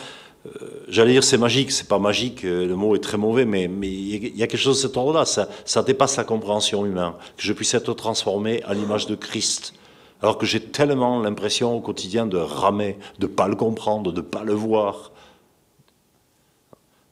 euh, 0.46 0.84
j'allais 0.90 1.14
dire 1.14 1.24
c'est 1.24 1.38
magique, 1.38 1.72
c'est 1.72 1.88
pas 1.88 2.00
magique, 2.00 2.44
euh, 2.44 2.68
le 2.68 2.76
mot 2.76 2.96
est 2.96 3.04
très 3.04 3.18
mauvais, 3.18 3.46
mais 3.46 3.64
il 3.64 4.38
y 4.38 4.44
a 4.44 4.48
quelque 4.48 4.60
chose 4.60 4.82
de 4.82 4.88
cet 4.88 4.98
ordre-là, 4.98 5.26
ça, 5.26 5.48
ça 5.64 5.84
dépasse 5.84 6.18
la 6.18 6.26
compréhension 6.26 6.86
humaine, 6.86 7.14
que 7.38 7.44
je 7.44 7.54
puisse 7.54 7.74
être 7.74 7.94
transformé 7.94 8.62
à 8.64 8.74
l'image 8.74 9.08
de 9.08 9.16
Christ, 9.16 9.74
alors 10.22 10.38
que 10.38 10.46
j'ai 10.46 10.60
tellement 10.60 11.22
l'impression 11.22 11.74
au 11.74 11.80
quotidien 11.80 12.26
de 12.26 12.38
ramer, 12.38 12.98
de 13.20 13.28
pas 13.28 13.48
le 13.48 13.56
comprendre, 13.56 14.12
de 14.12 14.22
pas 14.22 14.44
le 14.44 14.54
voir. 14.54 15.12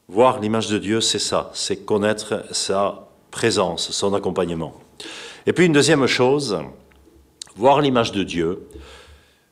Voir 0.08 0.40
l'image 0.40 0.68
de 0.68 0.76
Dieu, 0.76 1.00
c'est 1.00 1.18
ça, 1.18 1.50
c'est 1.54 1.86
connaître 1.86 2.44
sa 2.50 3.08
présence, 3.32 3.90
son 3.90 4.14
accompagnement. 4.14 4.74
Et 5.46 5.52
puis 5.52 5.66
une 5.66 5.72
deuxième 5.72 6.06
chose, 6.06 6.60
voir 7.56 7.80
l'image 7.80 8.12
de 8.12 8.22
Dieu, 8.22 8.68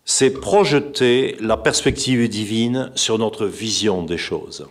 c'est 0.05 0.31
projeter 0.31 1.37
la 1.41 1.57
perspective 1.57 2.29
divine 2.29 2.93
sur 2.95 3.19
notre 3.19 3.47
vision 3.47 4.05
des 4.05 4.19
choses. 4.19 4.69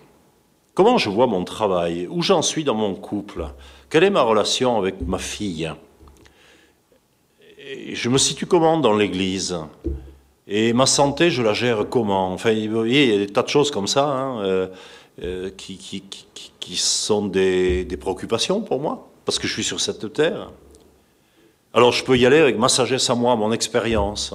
Comment 0.73 0.97
je 0.97 1.09
vois 1.09 1.27
mon 1.27 1.43
travail? 1.43 2.07
Où 2.09 2.21
j'en 2.21 2.41
suis 2.41 2.63
dans 2.63 2.75
mon 2.75 2.95
couple? 2.95 3.47
Quelle 3.89 4.05
est 4.05 4.09
ma 4.09 4.21
relation 4.21 4.77
avec 4.77 5.01
ma 5.01 5.17
fille? 5.17 5.69
Je 7.91 8.09
me 8.09 8.17
situe 8.17 8.45
comment 8.45 8.77
dans 8.77 8.95
l'Église? 8.95 9.57
Et 10.47 10.73
ma 10.73 10.85
santé, 10.85 11.29
je 11.29 11.41
la 11.43 11.53
gère 11.53 11.89
comment? 11.89 12.31
Enfin, 12.33 12.53
vous 12.53 12.73
voyez, 12.73 13.03
il 13.05 13.11
y 13.11 13.15
a 13.15 13.17
des 13.25 13.31
tas 13.31 13.43
de 13.43 13.49
choses 13.49 13.71
comme 13.71 13.87
ça 13.87 14.05
hein, 14.05 14.43
euh, 14.43 14.67
euh, 15.21 15.49
qui, 15.55 15.77
qui 15.77 16.48
sont 16.77 17.25
des, 17.25 17.84
des 17.86 17.97
préoccupations 17.97 18.62
pour 18.62 18.79
moi, 18.79 19.10
parce 19.25 19.39
que 19.39 19.47
je 19.47 19.53
suis 19.53 19.63
sur 19.63 19.79
cette 19.79 20.13
terre. 20.13 20.51
Alors 21.73 21.91
je 21.91 22.03
peux 22.03 22.17
y 22.17 22.25
aller 22.25 22.39
avec 22.39 22.58
ma 22.58 22.69
sagesse 22.69 23.10
à 23.10 23.15
moi, 23.15 23.36
mon 23.36 23.51
expérience. 23.51 24.34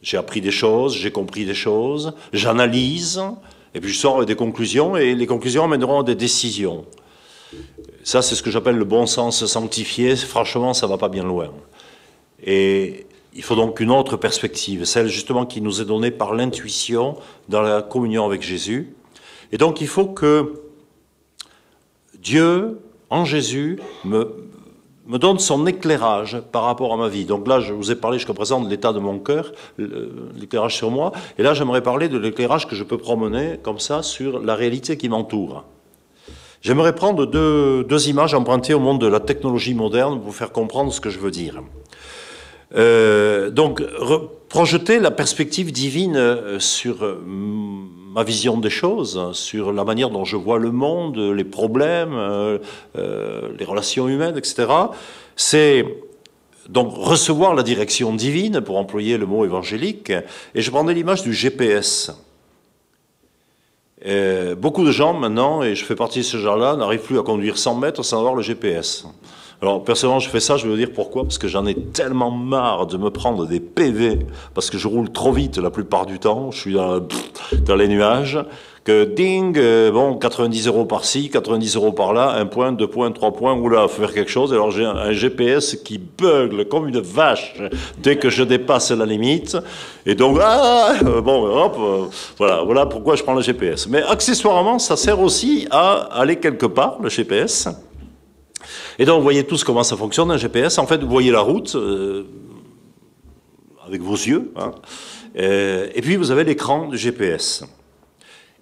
J'ai 0.00 0.16
appris 0.16 0.40
des 0.40 0.50
choses, 0.50 0.94
j'ai 0.94 1.10
compris 1.10 1.44
des 1.44 1.54
choses, 1.54 2.14
j'analyse, 2.32 3.22
et 3.74 3.80
puis 3.80 3.92
je 3.92 3.98
sors 3.98 4.16
avec 4.16 4.28
des 4.28 4.36
conclusions, 4.36 4.96
et 4.96 5.14
les 5.14 5.26
conclusions 5.26 5.66
mèneront 5.68 6.00
à 6.00 6.02
des 6.04 6.14
décisions. 6.14 6.84
Ça, 8.04 8.22
c'est 8.22 8.34
ce 8.34 8.42
que 8.42 8.50
j'appelle 8.50 8.76
le 8.76 8.84
bon 8.84 9.06
sens 9.06 9.44
sanctifié. 9.46 10.16
Franchement, 10.16 10.74
ça 10.74 10.86
va 10.86 10.98
pas 10.98 11.08
bien 11.08 11.22
loin. 11.22 11.50
Et 12.44 13.06
il 13.34 13.42
faut 13.42 13.54
donc 13.54 13.80
une 13.80 13.90
autre 13.90 14.16
perspective, 14.16 14.84
celle 14.84 15.08
justement 15.08 15.46
qui 15.46 15.60
nous 15.60 15.80
est 15.80 15.84
donnée 15.84 16.10
par 16.10 16.34
l'intuition 16.34 17.16
dans 17.48 17.62
la 17.62 17.82
communion 17.82 18.24
avec 18.26 18.42
Jésus. 18.42 18.94
Et 19.52 19.58
donc 19.58 19.80
il 19.80 19.86
faut 19.86 20.06
que 20.06 20.61
Dieu, 22.22 22.78
en 23.10 23.24
Jésus, 23.24 23.80
me, 24.04 24.48
me 25.06 25.18
donne 25.18 25.38
son 25.38 25.66
éclairage 25.66 26.40
par 26.52 26.62
rapport 26.62 26.92
à 26.92 26.96
ma 26.96 27.08
vie. 27.08 27.24
Donc 27.24 27.48
là, 27.48 27.60
je 27.60 27.72
vous 27.72 27.90
ai 27.90 27.96
parlé 27.96 28.18
jusqu'à 28.18 28.32
présent 28.32 28.60
de 28.60 28.70
l'état 28.70 28.92
de 28.92 29.00
mon 29.00 29.18
cœur, 29.18 29.52
l'éclairage 29.78 30.76
sur 30.76 30.90
moi. 30.90 31.12
Et 31.38 31.42
là, 31.42 31.52
j'aimerais 31.52 31.82
parler 31.82 32.08
de 32.08 32.18
l'éclairage 32.18 32.68
que 32.68 32.76
je 32.76 32.84
peux 32.84 32.98
promener 32.98 33.58
comme 33.62 33.80
ça 33.80 34.02
sur 34.02 34.40
la 34.40 34.54
réalité 34.54 34.96
qui 34.96 35.08
m'entoure. 35.08 35.64
J'aimerais 36.60 36.94
prendre 36.94 37.26
deux, 37.26 37.82
deux, 37.82 38.08
images 38.08 38.34
empruntées 38.34 38.72
au 38.72 38.78
monde 38.78 39.00
de 39.00 39.08
la 39.08 39.18
technologie 39.18 39.74
moderne 39.74 40.14
pour 40.18 40.26
vous 40.26 40.32
faire 40.32 40.52
comprendre 40.52 40.92
ce 40.92 41.00
que 41.00 41.10
je 41.10 41.18
veux 41.18 41.32
dire. 41.32 41.60
Euh, 42.76 43.50
donc, 43.50 43.82
projeter 44.48 45.00
la 45.00 45.10
perspective 45.10 45.72
divine 45.72 46.16
euh, 46.16 46.58
sur 46.58 47.04
euh, 47.04 47.20
ma 48.12 48.24
vision 48.24 48.58
des 48.58 48.70
choses, 48.70 49.32
sur 49.32 49.72
la 49.72 49.84
manière 49.84 50.10
dont 50.10 50.24
je 50.24 50.36
vois 50.36 50.58
le 50.58 50.70
monde, 50.70 51.16
les 51.18 51.44
problèmes, 51.44 52.12
euh, 52.14 52.58
euh, 52.96 53.48
les 53.58 53.64
relations 53.64 54.06
humaines, 54.06 54.36
etc. 54.36 54.66
C'est 55.34 55.86
donc 56.68 56.94
recevoir 56.94 57.54
la 57.54 57.62
direction 57.62 58.14
divine, 58.14 58.60
pour 58.60 58.76
employer 58.76 59.16
le 59.16 59.26
mot 59.26 59.44
évangélique, 59.44 60.10
et 60.54 60.60
je 60.60 60.70
prendrais 60.70 60.94
l'image 60.94 61.22
du 61.22 61.32
GPS. 61.32 62.12
Et 64.04 64.54
beaucoup 64.56 64.84
de 64.84 64.90
gens 64.90 65.14
maintenant, 65.14 65.62
et 65.62 65.74
je 65.74 65.84
fais 65.84 65.94
partie 65.94 66.18
de 66.18 66.24
ce 66.24 66.36
genre-là, 66.36 66.76
n'arrivent 66.76 67.02
plus 67.02 67.18
à 67.18 67.22
conduire 67.22 67.56
100 67.56 67.76
mètres 67.76 68.02
sans 68.02 68.18
avoir 68.18 68.34
le 68.34 68.42
GPS. 68.42 69.06
Alors, 69.62 69.84
personnellement, 69.84 70.18
je 70.18 70.28
fais 70.28 70.40
ça, 70.40 70.56
je 70.56 70.64
vais 70.64 70.70
vous 70.70 70.76
dire 70.76 70.90
pourquoi. 70.92 71.22
Parce 71.22 71.38
que 71.38 71.46
j'en 71.46 71.64
ai 71.66 71.76
tellement 71.76 72.32
marre 72.32 72.88
de 72.88 72.96
me 72.96 73.10
prendre 73.10 73.46
des 73.46 73.60
PV, 73.60 74.18
parce 74.54 74.70
que 74.70 74.76
je 74.76 74.88
roule 74.88 75.12
trop 75.12 75.30
vite 75.30 75.56
la 75.56 75.70
plupart 75.70 76.04
du 76.04 76.18
temps, 76.18 76.50
je 76.50 76.58
suis 76.58 76.74
dans, 76.74 77.76
les 77.76 77.86
nuages, 77.86 78.40
que 78.82 79.04
ding, 79.04 79.56
euh, 79.56 79.92
bon, 79.92 80.16
90 80.16 80.66
euros 80.66 80.84
par-ci, 80.84 81.30
90 81.30 81.76
euros 81.76 81.92
par-là, 81.92 82.32
un 82.32 82.46
point, 82.46 82.72
deux 82.72 82.88
points, 82.88 83.12
trois 83.12 83.32
points, 83.32 83.54
oula, 83.54 83.86
faut 83.86 84.02
faire 84.02 84.12
quelque 84.12 84.32
chose. 84.32 84.52
Alors 84.52 84.72
j'ai 84.72 84.84
un, 84.84 85.12
GPS 85.12 85.76
qui 85.76 85.98
bugle 85.98 86.66
comme 86.66 86.88
une 86.88 86.98
vache 86.98 87.54
dès 87.98 88.16
que 88.16 88.30
je 88.30 88.42
dépasse 88.42 88.90
la 88.90 89.06
limite. 89.06 89.56
Et 90.06 90.16
donc, 90.16 90.38
ah, 90.42 90.92
bon, 91.22 91.46
hop, 91.46 91.76
euh, 91.78 92.04
voilà, 92.36 92.62
voilà 92.64 92.86
pourquoi 92.86 93.14
je 93.14 93.22
prends 93.22 93.34
le 93.34 93.42
GPS. 93.42 93.86
Mais 93.86 94.02
accessoirement, 94.02 94.80
ça 94.80 94.96
sert 94.96 95.20
aussi 95.20 95.68
à 95.70 96.08
aller 96.10 96.34
quelque 96.34 96.66
part, 96.66 96.98
le 97.00 97.08
GPS. 97.08 97.68
Et 98.98 99.04
donc, 99.04 99.18
vous 99.18 99.22
voyez 99.22 99.44
tous 99.44 99.64
comment 99.64 99.82
ça 99.82 99.96
fonctionne, 99.96 100.30
un 100.30 100.36
GPS. 100.36 100.78
En 100.78 100.86
fait, 100.86 101.02
vous 101.02 101.08
voyez 101.08 101.30
la 101.30 101.40
route 101.40 101.74
euh, 101.74 102.24
avec 103.86 104.02
vos 104.02 104.14
yeux. 104.14 104.52
Hein, 104.56 104.72
euh, 105.38 105.88
et 105.94 106.02
puis, 106.02 106.16
vous 106.16 106.30
avez 106.30 106.44
l'écran 106.44 106.88
du 106.88 106.98
GPS. 106.98 107.64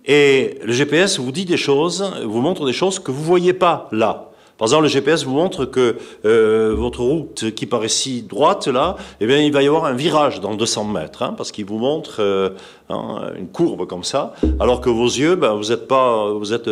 Et 0.04 0.58
le 0.64 0.72
GPS 0.72 1.18
vous 1.18 1.32
dit 1.32 1.44
des 1.44 1.56
choses, 1.56 2.12
vous 2.24 2.40
montre 2.40 2.64
des 2.64 2.72
choses 2.72 2.98
que 2.98 3.10
vous 3.10 3.20
ne 3.20 3.26
voyez 3.26 3.52
pas 3.52 3.88
là. 3.92 4.26
Par 4.56 4.66
exemple, 4.66 4.82
le 4.84 4.88
GPS 4.88 5.24
vous 5.24 5.34
montre 5.34 5.64
que 5.64 5.96
euh, 6.26 6.74
votre 6.76 7.00
route 7.00 7.50
qui 7.54 7.64
paraît 7.64 7.88
si 7.88 8.22
droite 8.22 8.66
là, 8.68 8.96
eh 9.20 9.26
bien, 9.26 9.38
il 9.38 9.52
va 9.52 9.62
y 9.62 9.66
avoir 9.66 9.86
un 9.86 9.94
virage 9.94 10.40
dans 10.40 10.54
200 10.54 10.84
mètres, 10.84 11.22
hein, 11.22 11.34
parce 11.34 11.50
qu'il 11.50 11.64
vous 11.64 11.78
montre 11.78 12.54
hein, 12.90 13.32
une 13.38 13.48
courbe 13.48 13.86
comme 13.86 14.04
ça, 14.04 14.34
alors 14.58 14.82
que 14.82 14.90
vos 14.90 15.06
yeux, 15.06 15.34
ben, 15.34 15.54
vous 15.54 15.72
êtes 15.72 15.88
pas, 15.88 16.30
vous 16.32 16.52
êtes 16.52 16.68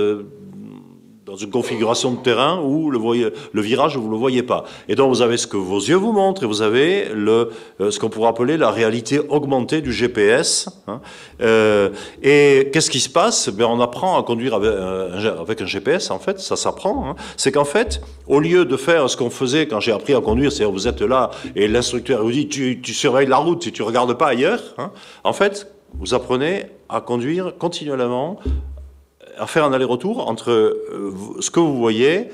dans 1.28 1.36
une 1.36 1.50
configuration 1.50 2.12
de 2.12 2.16
terrain 2.16 2.58
où 2.62 2.90
le, 2.90 3.60
virage, 3.60 3.98
vous 3.98 4.06
ne 4.06 4.12
le 4.12 4.16
voyez 4.16 4.42
pas. 4.42 4.64
Et 4.88 4.94
donc, 4.94 5.10
vous 5.10 5.20
avez 5.20 5.36
ce 5.36 5.46
que 5.46 5.58
vos 5.58 5.78
yeux 5.78 5.96
vous 5.96 6.12
montrent 6.12 6.42
et 6.42 6.46
vous 6.46 6.62
avez 6.62 7.06
euh, 7.10 7.50
ce 7.78 7.98
qu'on 7.98 8.08
pourrait 8.08 8.30
appeler 8.30 8.56
la 8.56 8.70
réalité 8.70 9.20
augmentée 9.28 9.82
du 9.82 9.92
GPS. 9.92 10.70
Hein. 10.86 11.02
Euh, 11.42 11.90
et 12.22 12.70
qu'est-ce 12.72 12.90
qui 12.90 13.00
se 13.00 13.10
passe? 13.10 13.50
Ben, 13.50 13.66
On 13.66 13.78
apprend 13.80 14.18
à 14.18 14.22
conduire 14.22 14.54
avec, 14.54 15.60
un 15.60 15.66
GPS, 15.66 16.10
en 16.10 16.18
fait, 16.18 16.40
ça 16.40 16.56
s'apprend. 16.56 17.10
Hein. 17.10 17.14
C'est 17.36 17.52
qu'en 17.52 17.66
fait, 17.66 18.00
au 18.26 18.40
lieu 18.40 18.64
de 18.64 18.76
faire 18.78 19.10
ce 19.10 19.18
qu'on 19.18 19.30
faisait 19.30 19.68
quand 19.68 19.80
j'ai 19.80 19.92
appris 19.92 20.14
à 20.14 20.22
conduire, 20.22 20.50
c'est-à-dire 20.50 20.72
vous 20.72 20.88
êtes 20.88 21.02
là 21.02 21.30
et 21.54 21.68
l'instructeur 21.68 22.22
vous 22.22 22.32
dit 22.32 22.48
tu, 22.48 22.80
surveilles 22.94 23.26
la 23.26 23.36
route 23.36 23.62
si 23.62 23.72
tu 23.72 23.82
regardes 23.82 24.16
pas 24.16 24.28
ailleurs, 24.28 24.62
hein. 24.78 24.92
en 25.24 25.34
fait, 25.34 25.70
vous 25.98 26.14
apprenez 26.14 26.64
à 26.88 27.02
conduire 27.02 27.52
continuellement 27.58 28.38
à 29.38 29.46
faire 29.46 29.64
un 29.64 29.72
aller-retour 29.72 30.28
entre 30.28 30.50
euh, 30.50 31.12
ce 31.40 31.50
que 31.50 31.60
vous 31.60 31.76
voyez 31.76 32.28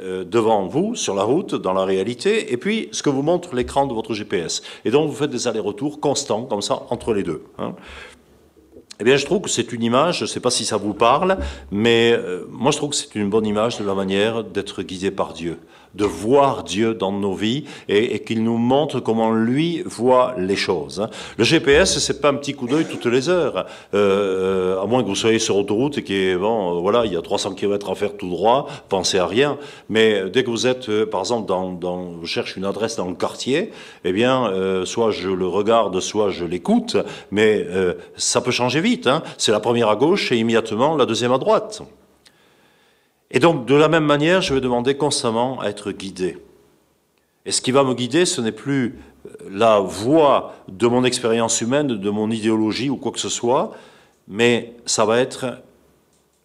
euh, 0.00 0.24
devant 0.24 0.66
vous, 0.66 0.94
sur 0.94 1.14
la 1.14 1.22
route, 1.22 1.54
dans 1.54 1.72
la 1.72 1.84
réalité, 1.84 2.52
et 2.52 2.56
puis 2.56 2.88
ce 2.92 3.02
que 3.02 3.08
vous 3.08 3.22
montre 3.22 3.54
l'écran 3.54 3.86
de 3.86 3.94
votre 3.94 4.12
GPS. 4.12 4.62
Et 4.84 4.90
donc 4.90 5.08
vous 5.08 5.16
faites 5.16 5.30
des 5.30 5.48
allers-retours 5.48 6.00
constants, 6.00 6.42
comme 6.42 6.62
ça, 6.62 6.82
entre 6.90 7.14
les 7.14 7.22
deux. 7.22 7.42
Hein. 7.58 7.74
Eh 9.00 9.04
bien, 9.04 9.16
je 9.16 9.26
trouve 9.26 9.42
que 9.42 9.50
c'est 9.50 9.72
une 9.72 9.82
image, 9.82 10.18
je 10.18 10.24
ne 10.24 10.28
sais 10.28 10.40
pas 10.40 10.50
si 10.50 10.64
ça 10.64 10.76
vous 10.76 10.94
parle, 10.94 11.38
mais 11.70 12.12
euh, 12.12 12.44
moi 12.50 12.72
je 12.72 12.78
trouve 12.78 12.90
que 12.90 12.96
c'est 12.96 13.14
une 13.14 13.30
bonne 13.30 13.46
image 13.46 13.78
de 13.78 13.84
la 13.84 13.94
manière 13.94 14.44
d'être 14.44 14.82
guidé 14.82 15.10
par 15.10 15.32
Dieu 15.32 15.58
de 15.94 16.04
voir 16.04 16.64
Dieu 16.64 16.94
dans 16.94 17.12
nos 17.12 17.34
vies 17.34 17.64
et, 17.88 18.20
qu'il 18.20 18.42
nous 18.42 18.58
montre 18.58 19.00
comment 19.00 19.32
lui 19.32 19.82
voit 19.84 20.34
les 20.38 20.56
choses. 20.56 21.00
Hein. 21.00 21.10
Le 21.36 21.44
GPS, 21.44 21.98
c'est 21.98 22.20
pas 22.20 22.28
un 22.28 22.34
petit 22.34 22.54
coup 22.54 22.66
d'œil 22.66 22.86
toutes 22.86 23.06
les 23.06 23.28
heures, 23.28 23.66
euh, 23.94 24.80
à 24.82 24.86
moins 24.86 25.02
que 25.02 25.08
vous 25.08 25.14
soyez 25.14 25.38
sur 25.38 25.56
autoroute 25.56 25.98
et 25.98 26.36
bon, 26.36 26.86
euh, 26.86 27.06
y 27.06 27.16
a 27.16 27.22
300 27.22 27.54
km 27.54 27.90
à 27.90 27.94
faire 27.94 28.16
tout 28.16 28.28
droit, 28.28 28.66
pensez 28.88 29.18
à 29.18 29.26
rien. 29.26 29.58
Mais 29.88 30.28
dès 30.30 30.44
que 30.44 30.50
vous 30.50 30.66
êtes, 30.66 30.88
euh, 30.88 31.06
par 31.06 31.20
exemple, 31.20 31.46
dans, 31.46 31.72
dans, 31.72 32.22
je 32.22 32.26
cherche 32.26 32.56
une 32.56 32.64
adresse 32.64 32.96
dans 32.96 33.08
le 33.08 33.14
quartier, 33.14 33.72
eh 34.04 34.12
bien, 34.12 34.46
euh, 34.46 34.84
soit 34.84 35.10
je 35.10 35.28
le 35.28 35.46
regarde, 35.46 35.98
soit 36.00 36.30
je 36.30 36.44
l'écoute, 36.44 36.96
mais 37.30 37.64
euh, 37.68 37.94
ça 38.16 38.40
peut 38.40 38.50
changer 38.50 38.80
vite. 38.80 39.06
Hein. 39.06 39.22
C'est 39.38 39.52
la 39.52 39.60
première 39.60 39.88
à 39.88 39.96
gauche 39.96 40.32
et 40.32 40.36
immédiatement 40.36 40.96
la 40.96 41.06
deuxième 41.06 41.32
à 41.32 41.38
droite. 41.38 41.82
Et 43.30 43.38
donc, 43.38 43.66
de 43.66 43.74
la 43.74 43.88
même 43.88 44.04
manière, 44.04 44.40
je 44.40 44.54
vais 44.54 44.60
demander 44.60 44.96
constamment 44.96 45.60
à 45.60 45.68
être 45.68 45.92
guidé. 45.92 46.38
Et 47.44 47.52
ce 47.52 47.60
qui 47.60 47.70
va 47.70 47.84
me 47.84 47.94
guider, 47.94 48.24
ce 48.24 48.40
n'est 48.40 48.52
plus 48.52 48.98
la 49.50 49.80
voie 49.80 50.54
de 50.68 50.86
mon 50.86 51.04
expérience 51.04 51.60
humaine, 51.60 51.88
de 51.88 52.10
mon 52.10 52.30
idéologie 52.30 52.90
ou 52.90 52.96
quoi 52.96 53.12
que 53.12 53.20
ce 53.20 53.28
soit, 53.28 53.72
mais 54.28 54.74
ça 54.84 55.04
va 55.04 55.18
être 55.20 55.58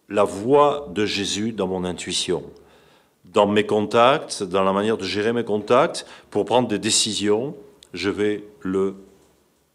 la 0.08 0.24
voix 0.24 0.88
de 0.92 1.06
Jésus 1.06 1.52
dans 1.52 1.66
mon 1.66 1.84
intuition, 1.84 2.42
dans 3.24 3.46
mes 3.46 3.64
contacts, 3.64 4.42
dans 4.42 4.62
la 4.62 4.72
manière 4.72 4.98
de 4.98 5.04
gérer 5.04 5.32
mes 5.32 5.44
contacts, 5.44 6.06
pour 6.30 6.44
prendre 6.44 6.68
des 6.68 6.78
décisions, 6.78 7.56
je 7.94 8.10
vais 8.10 8.44
le 8.60 8.94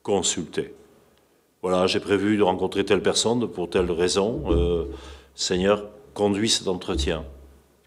consulter. 0.03 0.73
Voilà, 1.61 1.87
j'ai 1.87 1.99
prévu 1.99 2.37
de 2.37 2.43
rencontrer 2.43 2.85
telle 2.85 3.01
personne 3.01 3.47
pour 3.47 3.69
telle 3.69 3.91
raison. 3.91 4.43
Euh, 4.49 4.85
Seigneur, 5.35 5.85
conduit 6.17 6.49
cet 6.49 6.67
entretien. 6.67 7.23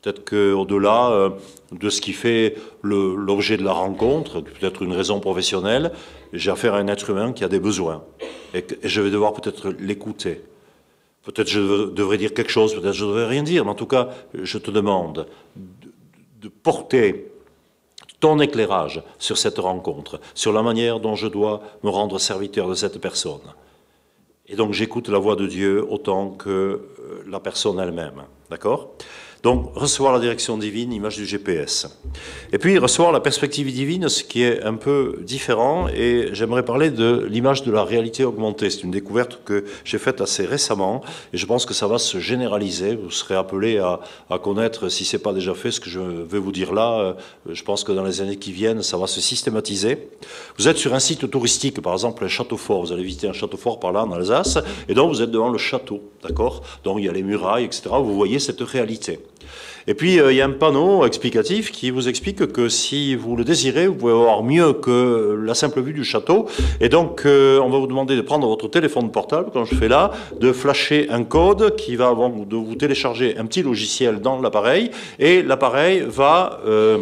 Peut-être 0.00 0.24
qu'au-delà 0.24 1.10
euh, 1.10 1.30
de 1.72 1.90
ce 1.90 2.00
qui 2.00 2.12
fait 2.12 2.54
l'objet 2.80 3.56
de 3.56 3.64
la 3.64 3.72
rencontre, 3.72 4.40
peut-être 4.40 4.82
une 4.82 4.92
raison 4.92 5.18
professionnelle, 5.18 5.90
j'ai 6.32 6.52
affaire 6.52 6.74
à 6.74 6.78
un 6.78 6.86
être 6.86 7.10
humain 7.10 7.32
qui 7.32 7.42
a 7.42 7.48
des 7.48 7.58
besoins. 7.58 8.04
Et, 8.54 8.64
je 8.84 9.00
vais 9.00 9.10
devoir 9.10 9.32
peut-être 9.32 9.70
l'écouter. 9.80 10.42
Peut-être 11.24 11.48
je 11.48 11.90
devrais 11.90 12.18
dire 12.18 12.32
quelque 12.32 12.52
chose, 12.52 12.72
peut-être 12.72 12.94
je 12.94 13.04
ne 13.04 13.10
devrais 13.10 13.26
rien 13.26 13.42
dire, 13.42 13.64
mais 13.64 13.72
en 13.72 13.80
tout 13.82 13.86
cas, 13.96 14.10
je 14.32 14.58
te 14.58 14.70
demande 14.70 15.26
de, 15.56 15.88
de 16.42 16.48
porter 16.48 17.32
ton 18.20 18.38
éclairage 18.38 19.02
sur 19.18 19.36
cette 19.38 19.58
rencontre, 19.58 20.20
sur 20.34 20.52
la 20.52 20.62
manière 20.62 21.00
dont 21.00 21.16
je 21.16 21.26
dois 21.26 21.62
me 21.82 21.90
rendre 21.90 22.20
serviteur 22.20 22.68
de 22.68 22.74
cette 22.74 23.00
personne. 23.00 23.48
Et 24.50 24.56
donc 24.56 24.72
j'écoute 24.72 25.08
la 25.08 25.18
voix 25.18 25.36
de 25.36 25.46
Dieu 25.46 25.86
autant 25.88 26.30
que 26.30 26.80
la 27.26 27.38
personne 27.38 27.78
elle-même. 27.78 28.24
D'accord? 28.50 28.94
Donc, 29.42 29.72
recevoir 29.74 30.12
la 30.12 30.20
direction 30.20 30.58
divine, 30.58 30.92
image 30.92 31.16
du 31.16 31.24
GPS. 31.24 31.88
Et 32.52 32.58
puis, 32.58 32.76
recevoir 32.76 33.10
la 33.10 33.20
perspective 33.20 33.72
divine, 33.72 34.10
ce 34.10 34.22
qui 34.22 34.42
est 34.42 34.62
un 34.62 34.74
peu 34.74 35.18
différent, 35.22 35.88
et 35.88 36.28
j'aimerais 36.32 36.62
parler 36.62 36.90
de 36.90 37.26
l'image 37.30 37.62
de 37.62 37.72
la 37.72 37.82
réalité 37.82 38.22
augmentée. 38.24 38.68
C'est 38.68 38.82
une 38.82 38.90
découverte 38.90 39.40
que 39.46 39.64
j'ai 39.82 39.96
faite 39.96 40.20
assez 40.20 40.44
récemment, 40.44 41.02
et 41.32 41.38
je 41.38 41.46
pense 41.46 41.64
que 41.64 41.72
ça 41.72 41.86
va 41.86 41.96
se 41.96 42.18
généraliser. 42.18 42.96
Vous 42.96 43.10
serez 43.10 43.34
appelé 43.34 43.78
à, 43.78 44.00
connaître, 44.38 44.90
si 44.90 45.06
ce 45.06 45.16
n'est 45.16 45.22
pas 45.22 45.32
déjà 45.32 45.54
fait, 45.54 45.70
ce 45.70 45.80
que 45.80 45.88
je 45.88 46.00
vais 46.00 46.38
vous 46.38 46.52
dire 46.52 46.74
là. 46.74 47.16
Je 47.50 47.62
pense 47.62 47.82
que 47.82 47.92
dans 47.92 48.04
les 48.04 48.20
années 48.20 48.36
qui 48.36 48.52
viennent, 48.52 48.82
ça 48.82 48.98
va 48.98 49.06
se 49.06 49.22
systématiser. 49.22 50.10
Vous 50.58 50.68
êtes 50.68 50.76
sur 50.76 50.92
un 50.92 51.00
site 51.00 51.30
touristique, 51.30 51.80
par 51.80 51.94
exemple 51.94 52.24
un 52.26 52.28
château 52.28 52.58
fort. 52.58 52.82
Vous 52.82 52.92
allez 52.92 53.04
visiter 53.04 53.28
un 53.28 53.32
château 53.32 53.56
fort 53.56 53.80
par 53.80 53.92
là, 53.92 54.04
en 54.04 54.12
Alsace, 54.12 54.58
et 54.86 54.92
donc 54.92 55.14
vous 55.14 55.22
êtes 55.22 55.30
devant 55.30 55.48
le 55.48 55.58
château, 55.58 56.02
d'accord? 56.22 56.62
Donc 56.84 56.98
il 56.98 57.06
y 57.06 57.08
a 57.08 57.12
les 57.12 57.22
murailles, 57.22 57.64
etc. 57.64 57.88
Vous 58.02 58.14
voyez 58.14 58.38
cette 58.38 58.60
réalité. 58.60 59.18
Et 59.86 59.94
puis, 59.94 60.20
euh, 60.20 60.32
il 60.32 60.36
y 60.36 60.40
a 60.40 60.46
un 60.46 60.50
panneau 60.50 61.04
explicatif 61.04 61.72
qui 61.72 61.90
vous 61.90 62.08
explique 62.08 62.52
que 62.52 62.68
si 62.68 63.14
vous 63.14 63.36
le 63.36 63.44
désirez, 63.44 63.86
vous 63.86 63.94
pouvez 63.94 64.12
avoir 64.12 64.42
mieux 64.42 64.72
que 64.72 65.40
la 65.42 65.54
simple 65.54 65.80
vue 65.80 65.92
du 65.92 66.04
château. 66.04 66.46
Et 66.80 66.88
donc, 66.88 67.22
euh, 67.24 67.58
on 67.60 67.70
va 67.70 67.78
vous 67.78 67.86
demander 67.86 68.16
de 68.16 68.20
prendre 68.20 68.46
votre 68.46 68.68
téléphone 68.68 69.10
portable, 69.10 69.50
quand 69.52 69.64
je 69.64 69.74
fais 69.74 69.88
là, 69.88 70.12
de 70.38 70.52
flasher 70.52 71.08
un 71.10 71.24
code 71.24 71.76
qui 71.76 71.96
va, 71.96 72.10
de 72.10 72.56
vous 72.56 72.74
télécharger 72.74 73.36
un 73.38 73.46
petit 73.46 73.62
logiciel 73.62 74.20
dans 74.20 74.40
l'appareil, 74.40 74.90
et 75.18 75.42
l'appareil 75.42 76.04
va... 76.06 76.60
Euh, 76.66 76.98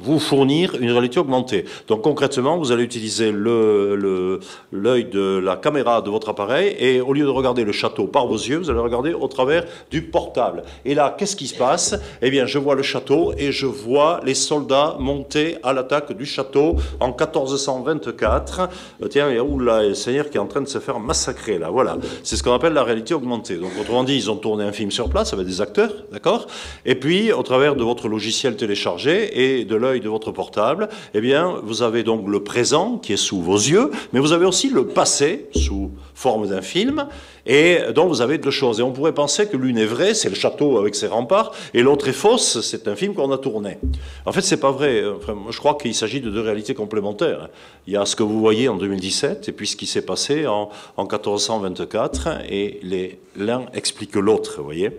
vous 0.00 0.18
fournir 0.18 0.74
une 0.80 0.90
réalité 0.90 1.18
augmentée. 1.18 1.64
Donc 1.88 2.02
concrètement, 2.02 2.58
vous 2.58 2.72
allez 2.72 2.84
utiliser 2.84 3.32
l'œil 3.32 5.04
de 5.04 5.38
la 5.38 5.56
caméra 5.56 6.02
de 6.02 6.10
votre 6.10 6.28
appareil 6.28 6.76
et 6.78 7.00
au 7.00 7.12
lieu 7.12 7.24
de 7.24 7.30
regarder 7.30 7.64
le 7.64 7.72
château 7.72 8.06
par 8.06 8.26
vos 8.26 8.36
yeux, 8.36 8.58
vous 8.58 8.70
allez 8.70 8.80
regarder 8.80 9.14
au 9.14 9.28
travers 9.28 9.64
du 9.90 10.02
portable. 10.02 10.62
Et 10.84 10.94
là, 10.94 11.14
qu'est-ce 11.16 11.36
qui 11.36 11.46
se 11.46 11.56
passe? 11.56 11.94
Eh 12.22 12.30
bien, 12.30 12.46
je 12.46 12.58
vois 12.58 12.74
le 12.74 12.82
château 12.82 13.32
et 13.38 13.52
je 13.52 13.66
vois 13.66 14.20
les 14.24 14.34
soldats 14.34 14.96
monter 14.98 15.56
à 15.62 15.72
l'attaque 15.72 16.12
du 16.16 16.26
château 16.26 16.76
en 17.00 17.08
1424. 17.08 18.68
Euh, 19.02 19.08
tiens, 19.08 19.30
il 19.30 19.36
y 19.36 19.38
a 19.38 19.44
où 19.44 19.58
là, 19.58 19.82
le 19.82 19.94
Seigneur 19.94 20.30
qui 20.30 20.36
est 20.36 20.40
en 20.40 20.46
train 20.46 20.60
de 20.60 20.68
se 20.68 20.78
faire 20.78 21.00
massacrer 21.00 21.58
là. 21.58 21.70
Voilà, 21.70 21.96
c'est 22.22 22.36
ce 22.36 22.42
qu'on 22.42 22.52
appelle 22.52 22.72
la 22.72 22.84
réalité 22.84 23.14
augmentée. 23.14 23.56
Donc 23.56 23.70
autrement 23.80 24.04
dit, 24.04 24.16
ils 24.16 24.30
ont 24.30 24.36
tourné 24.36 24.64
un 24.64 24.72
film 24.72 24.90
sur 24.90 25.08
place 25.08 25.32
avec 25.32 25.46
des 25.46 25.60
acteurs, 25.60 25.92
d'accord? 26.12 26.46
Et 26.84 26.94
puis, 26.94 27.32
au 27.32 27.42
travers 27.42 27.76
de 27.76 27.84
votre 27.84 28.08
logiciel 28.08 28.56
téléchargé 28.56 29.58
et 29.58 29.64
de 29.64 29.76
de 29.94 30.08
votre 30.08 30.32
portable, 30.32 30.88
eh 31.14 31.20
bien, 31.20 31.60
vous 31.62 31.82
avez 31.82 32.02
donc 32.02 32.28
le 32.28 32.42
présent 32.42 32.98
qui 32.98 33.12
est 33.12 33.16
sous 33.16 33.40
vos 33.40 33.56
yeux, 33.56 33.90
mais 34.12 34.20
vous 34.20 34.32
avez 34.32 34.44
aussi 34.44 34.68
le 34.68 34.86
passé 34.86 35.46
sous 35.54 35.90
forme 36.14 36.48
d'un 36.48 36.62
film, 36.62 37.06
et 37.46 37.78
donc 37.94 38.08
vous 38.08 38.20
avez 38.20 38.38
deux 38.38 38.50
choses. 38.50 38.80
Et 38.80 38.82
on 38.82 38.92
pourrait 38.92 39.14
penser 39.14 39.46
que 39.46 39.56
l'une 39.56 39.78
est 39.78 39.86
vraie, 39.86 40.14
c'est 40.14 40.28
le 40.28 40.34
château 40.34 40.78
avec 40.78 40.94
ses 40.94 41.06
remparts, 41.06 41.52
et 41.74 41.82
l'autre 41.82 42.08
est 42.08 42.12
fausse, 42.12 42.60
c'est 42.60 42.88
un 42.88 42.96
film 42.96 43.14
qu'on 43.14 43.30
a 43.32 43.38
tourné. 43.38 43.78
En 44.24 44.32
fait, 44.32 44.40
c'est 44.40 44.60
pas 44.60 44.72
vrai. 44.72 45.02
Je 45.50 45.58
crois 45.58 45.74
qu'il 45.74 45.94
s'agit 45.94 46.20
de 46.20 46.30
deux 46.30 46.40
réalités 46.40 46.74
complémentaires. 46.74 47.48
Il 47.86 47.92
y 47.92 47.96
a 47.96 48.04
ce 48.04 48.16
que 48.16 48.22
vous 48.22 48.40
voyez 48.40 48.68
en 48.68 48.76
2017, 48.76 49.48
et 49.48 49.52
puis 49.52 49.66
ce 49.66 49.76
qui 49.76 49.86
s'est 49.86 50.02
passé 50.02 50.46
en, 50.46 50.70
en 50.96 51.02
1424, 51.02 52.28
et 52.50 52.80
l'un 53.36 53.66
explique 53.74 54.16
l'autre, 54.16 54.62
voyez. 54.62 54.90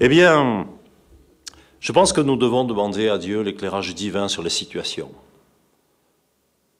Eh 0.00 0.08
bien, 0.08 0.66
je 1.82 1.90
pense 1.90 2.12
que 2.12 2.20
nous 2.20 2.36
devons 2.36 2.62
demander 2.62 3.08
à 3.08 3.18
Dieu 3.18 3.40
l'éclairage 3.40 3.92
divin 3.92 4.28
sur 4.28 4.44
les 4.44 4.50
situations. 4.50 5.10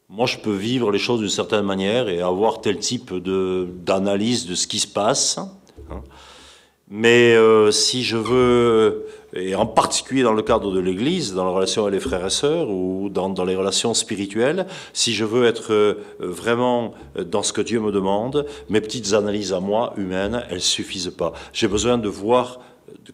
Moi, 0.09 0.27
je 0.27 0.39
peux 0.39 0.55
vivre 0.55 0.93
les 0.93 1.01
choses 1.01 1.19
d'une 1.19 1.29
certaine 1.29 1.65
manière 1.65 2.09
et 2.09 2.23
avoir 2.23 2.61
tel 2.61 2.79
type 2.79 3.13
d'analyse 3.13 4.47
de, 4.47 4.55
ce 4.55 4.69
qui 4.69 4.79
se 4.79 4.87
passe. 4.87 5.39
Hein. 5.39 6.03
Mais 6.89 7.35
euh, 7.35 7.73
si 7.73 8.05
je 8.05 8.17
veux, 8.17 9.07
et 9.33 9.57
en 9.57 9.67
particulier 9.67 10.23
dans 10.23 10.35
le 10.35 10.43
cadre 10.43 10.71
de 10.71 10.79
l'Église, 10.79 11.35
dans 11.35 11.47
la 11.47 11.51
relation 11.51 11.83
avec 11.83 11.95
les 11.95 12.01
frères 12.01 12.25
et 12.25 12.31
sœurs 12.31 12.71
ou 12.71 13.09
dans, 13.09 13.29
dans 13.29 13.45
les 13.45 13.57
relations 13.57 13.95
spirituelles, 13.95 14.67
si 14.93 15.15
je 15.15 15.25
veux 15.25 15.47
être 15.47 15.73
euh, 15.73 15.95
vraiment 16.21 16.95
dans 17.17 17.43
ce 17.43 17.53
que 17.53 17.63
Dieu 17.63 17.81
me 17.81 17.91
demande, 17.91 18.47
mes 18.69 18.81
petites 18.81 19.15
analyses 19.15 19.53
à 19.53 19.59
moi, 19.59 19.95
humaines, 19.97 20.45
elles 20.49 20.61
suffisent 20.61 21.15
pas. 21.17 21.33
J'ai 21.53 21.67
besoin 21.67 21.99
de 21.99 22.09
voir 22.09 22.61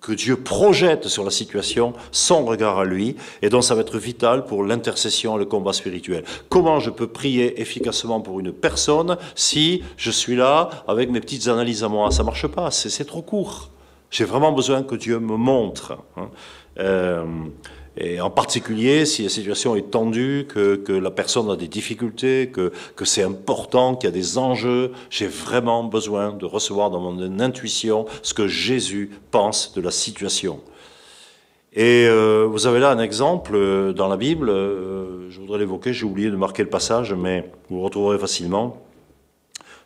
que 0.01 0.13
Dieu 0.13 0.37
projette 0.37 1.09
sur 1.09 1.25
la 1.25 1.31
situation 1.31 1.93
son 2.13 2.45
regard 2.45 2.79
à 2.79 2.85
lui, 2.85 3.17
et 3.43 3.49
donc 3.49 3.65
ça 3.65 3.75
va 3.75 3.81
être 3.83 3.99
vital 3.99 4.45
pour 4.45 4.65
l'intercession 4.65 5.37
et 5.37 5.39
le 5.39 5.45
combat 5.45 5.73
spirituel. 5.73 6.25
Comment 6.49 6.81
je 6.81 6.91
peux 6.91 7.07
prier 7.07 7.61
efficacement 7.61 8.21
pour 8.21 8.41
une 8.41 8.53
personne 8.53 9.17
si 9.35 9.83
je 9.97 10.11
suis 10.11 10.37
là 10.37 10.71
avec 10.87 11.11
mes 11.11 11.21
petites 11.21 11.49
analyses 11.49 11.85
à 11.85 11.89
moi? 11.89 12.11
Ça 12.11 12.23
marche 12.23 12.47
pas, 12.47 12.71
c'est 12.71 13.05
trop 13.05 13.23
court. 13.23 13.71
J'ai 14.11 14.25
vraiment 14.25 14.53
besoin 14.53 14.83
que 14.83 14.95
Dieu 14.95 15.19
me 15.19 15.37
montre. 15.37 15.99
Hein. 16.17 16.31
Euh, 16.79 17.25
et 18.01 18.21
en 18.21 18.31
particulier, 18.31 19.05
si 19.07 19.25
la 19.25 19.29
situation 19.29 19.75
est 19.75 19.91
tendue, 19.91 20.47
que, 20.49 20.77
que 20.77 20.93
la 20.93 21.11
personne 21.11 21.51
a 21.51 21.57
des 21.57 21.67
difficultés, 21.67 22.49
que, 22.49 22.73
que 22.95 23.05
c'est 23.05 23.25
important, 23.25 23.97
qu'il 23.97 24.09
y 24.09 24.13
a 24.13 24.15
des 24.15 24.39
enjeux, 24.39 24.93
j'ai 25.11 25.27
vraiment 25.27 25.83
besoin 25.83 26.33
de 26.33 26.45
recevoir 26.45 26.91
dans 26.91 27.01
mon 27.01 27.41
intuition 27.41 28.07
ce 28.23 28.35
que 28.35 28.47
Jésus 28.47 29.11
pense 29.33 29.73
de 29.75 29.81
la 29.81 29.91
situation. 29.91 30.61
Et 31.73 32.07
euh, 32.07 32.47
vous 32.49 32.67
avez 32.67 32.79
là 32.79 32.91
un 32.91 32.99
exemple 32.99 33.55
euh, 33.55 33.93
dans 33.93 34.09
la 34.09 34.17
Bible, 34.17 34.49
euh, 34.49 35.29
je 35.31 35.41
voudrais 35.41 35.59
l'évoquer, 35.59 35.93
j'ai 35.93 36.07
oublié 36.07 36.31
de 36.31 36.37
marquer 36.37 36.63
le 36.63 36.71
passage, 36.71 37.13
mais 37.13 37.51
vous 37.69 37.77
le 37.77 37.83
retrouverez 37.83 38.19
facilement. 38.19 38.83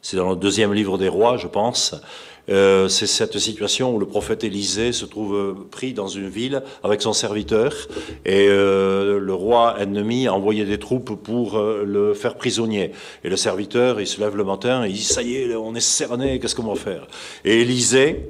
C'est 0.01 0.17
dans 0.17 0.31
le 0.31 0.37
deuxième 0.37 0.73
livre 0.75 0.99
des 0.99 1.09
rois, 1.09 1.37
je 1.37 1.47
pense. 1.47 1.95
Euh, 2.49 2.89
c'est 2.89 3.07
cette 3.07 3.39
situation 3.39 3.95
où 3.95 3.99
le 3.99 4.07
prophète 4.07 4.43
Élisée 4.43 4.93
se 4.93 5.05
trouve 5.05 5.55
pris 5.71 5.93
dans 5.93 6.09
une 6.09 6.29
ville 6.29 6.63
avec 6.83 7.01
son 7.01 7.13
serviteur 7.13 7.73
et 8.25 8.49
euh, 8.49 9.21
le 9.21 9.35
roi 9.35 9.77
ennemi 9.81 10.27
a 10.27 10.35
envoyé 10.35 10.65
des 10.65 10.79
troupes 10.79 11.15
pour 11.23 11.57
euh, 11.57 11.85
le 11.87 12.15
faire 12.15 12.35
prisonnier. 12.35 12.93
Et 13.23 13.29
le 13.29 13.37
serviteur, 13.37 14.01
il 14.01 14.07
se 14.07 14.21
lève 14.21 14.37
le 14.37 14.45
matin 14.45 14.85
et 14.85 14.89
il 14.89 14.95
dit 14.95 15.05
ça 15.05 15.23
y 15.23 15.37
est, 15.37 15.55
on 15.55 15.75
est 15.75 15.81
cerné, 15.81 16.41
qu'est-ce 16.41 16.57
qu'on 16.57 16.65
va 16.65 16.75
faire? 16.75 17.07
Et 17.45 17.61
Élisée, 17.61 18.29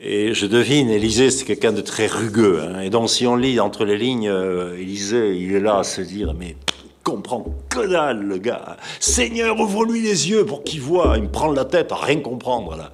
et 0.00 0.34
je 0.34 0.46
devine, 0.46 0.90
Élisée, 0.90 1.30
c'est 1.30 1.44
quelqu'un 1.44 1.72
de 1.72 1.80
très 1.80 2.06
rugueux. 2.06 2.60
Hein, 2.60 2.80
et 2.80 2.90
donc, 2.90 3.08
si 3.08 3.26
on 3.26 3.36
lit 3.36 3.60
entre 3.60 3.84
les 3.84 3.96
lignes, 3.96 4.32
Élisée, 4.78 5.36
il 5.36 5.54
est 5.54 5.60
là 5.60 5.78
à 5.78 5.84
se 5.84 6.00
dire, 6.00 6.34
mais 6.36 6.56
comprend 7.04 7.44
que 7.68 7.86
dalle, 7.86 8.22
le 8.22 8.38
gars. 8.38 8.76
Seigneur, 9.00 9.58
ouvre-lui 9.58 10.00
les 10.00 10.30
yeux 10.30 10.44
pour 10.44 10.64
qu'il 10.64 10.80
voit. 10.80 11.14
Il 11.16 11.24
me 11.24 11.28
prend 11.28 11.50
la 11.50 11.64
tête 11.64 11.92
à 11.92 11.96
rien 11.96 12.20
comprendre, 12.20 12.76
là. 12.76 12.92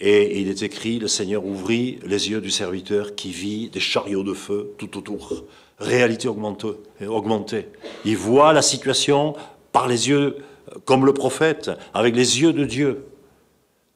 Et 0.00 0.40
il 0.40 0.48
est 0.48 0.62
écrit, 0.62 0.98
le 0.98 1.08
Seigneur 1.08 1.44
ouvrit 1.44 1.98
les 2.06 2.30
yeux 2.30 2.40
du 2.40 2.50
serviteur 2.50 3.16
qui 3.16 3.32
vit 3.32 3.68
des 3.68 3.80
chariots 3.80 4.22
de 4.22 4.32
feu 4.32 4.72
tout 4.78 4.96
autour. 4.96 5.44
Réalité 5.78 6.28
augmentée. 6.28 7.68
Il 8.04 8.16
voit 8.16 8.52
la 8.52 8.62
situation 8.62 9.34
par 9.72 9.88
les 9.88 10.08
yeux, 10.08 10.36
comme 10.84 11.04
le 11.04 11.12
prophète, 11.12 11.70
avec 11.94 12.14
les 12.14 12.40
yeux 12.40 12.52
de 12.52 12.64
Dieu. 12.64 13.06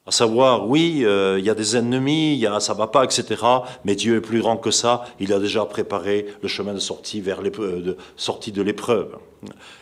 À 0.05 0.11
savoir, 0.11 0.69
oui, 0.69 1.03
euh, 1.05 1.37
il 1.39 1.45
y 1.45 1.51
a 1.51 1.55
des 1.55 1.77
ennemis, 1.77 2.35
y 2.35 2.47
a, 2.47 2.59
ça 2.59 2.75
va 2.75 2.89
pas, 2.89 3.05
etc. 3.05 3.41
Mais 3.85 3.95
Dieu 3.95 4.17
est 4.17 4.21
plus 4.21 4.41
grand 4.41 4.57
que 4.57 4.73
ça. 4.73 5.05
Il 5.21 5.33
a 5.33 5.39
déjà 5.39 5.65
préparé 5.65 6.27
le 6.43 6.49
chemin 6.49 6.75
de 6.75 6.81
sortie 6.81 7.21
vers 7.21 7.41
de 7.41 7.97
sortie 8.17 8.51
de 8.51 8.63
l'épreuve. 8.63 9.17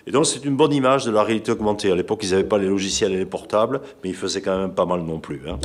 Et 0.07 0.11
donc, 0.11 0.27
c'est 0.27 0.45
une 0.45 0.57
bonne 0.57 0.75
image 0.75 1.07
de 1.07 1.11
la 1.11 1.23
réalité 1.23 1.53
augmentée. 1.53 1.91
À 1.91 1.95
l'époque, 1.95 2.21
ils 2.23 2.31
n'avaient 2.33 2.45
pas 2.45 2.59
les 2.59 2.69
logiciels 2.69 3.13
et 3.13 3.19
les 3.19 3.25
portables, 3.25 3.81
mais 4.03 4.11
ils 4.11 4.17
faisaient 4.17 4.43
quand 4.43 4.59
même 4.59 4.75
pas 4.75 4.85
mal 4.85 5.01
non 5.01 5.21
plus. 5.21 5.41
Hein. 5.49 5.59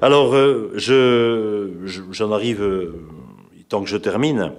Alors, 0.00 0.34
euh, 0.34 0.72
je, 0.74 1.68
j'en 2.12 2.32
arrive, 2.32 2.62
euh, 2.62 2.94
tant 3.68 3.82
que 3.82 3.90
je 3.90 3.98
termine. 3.98 4.52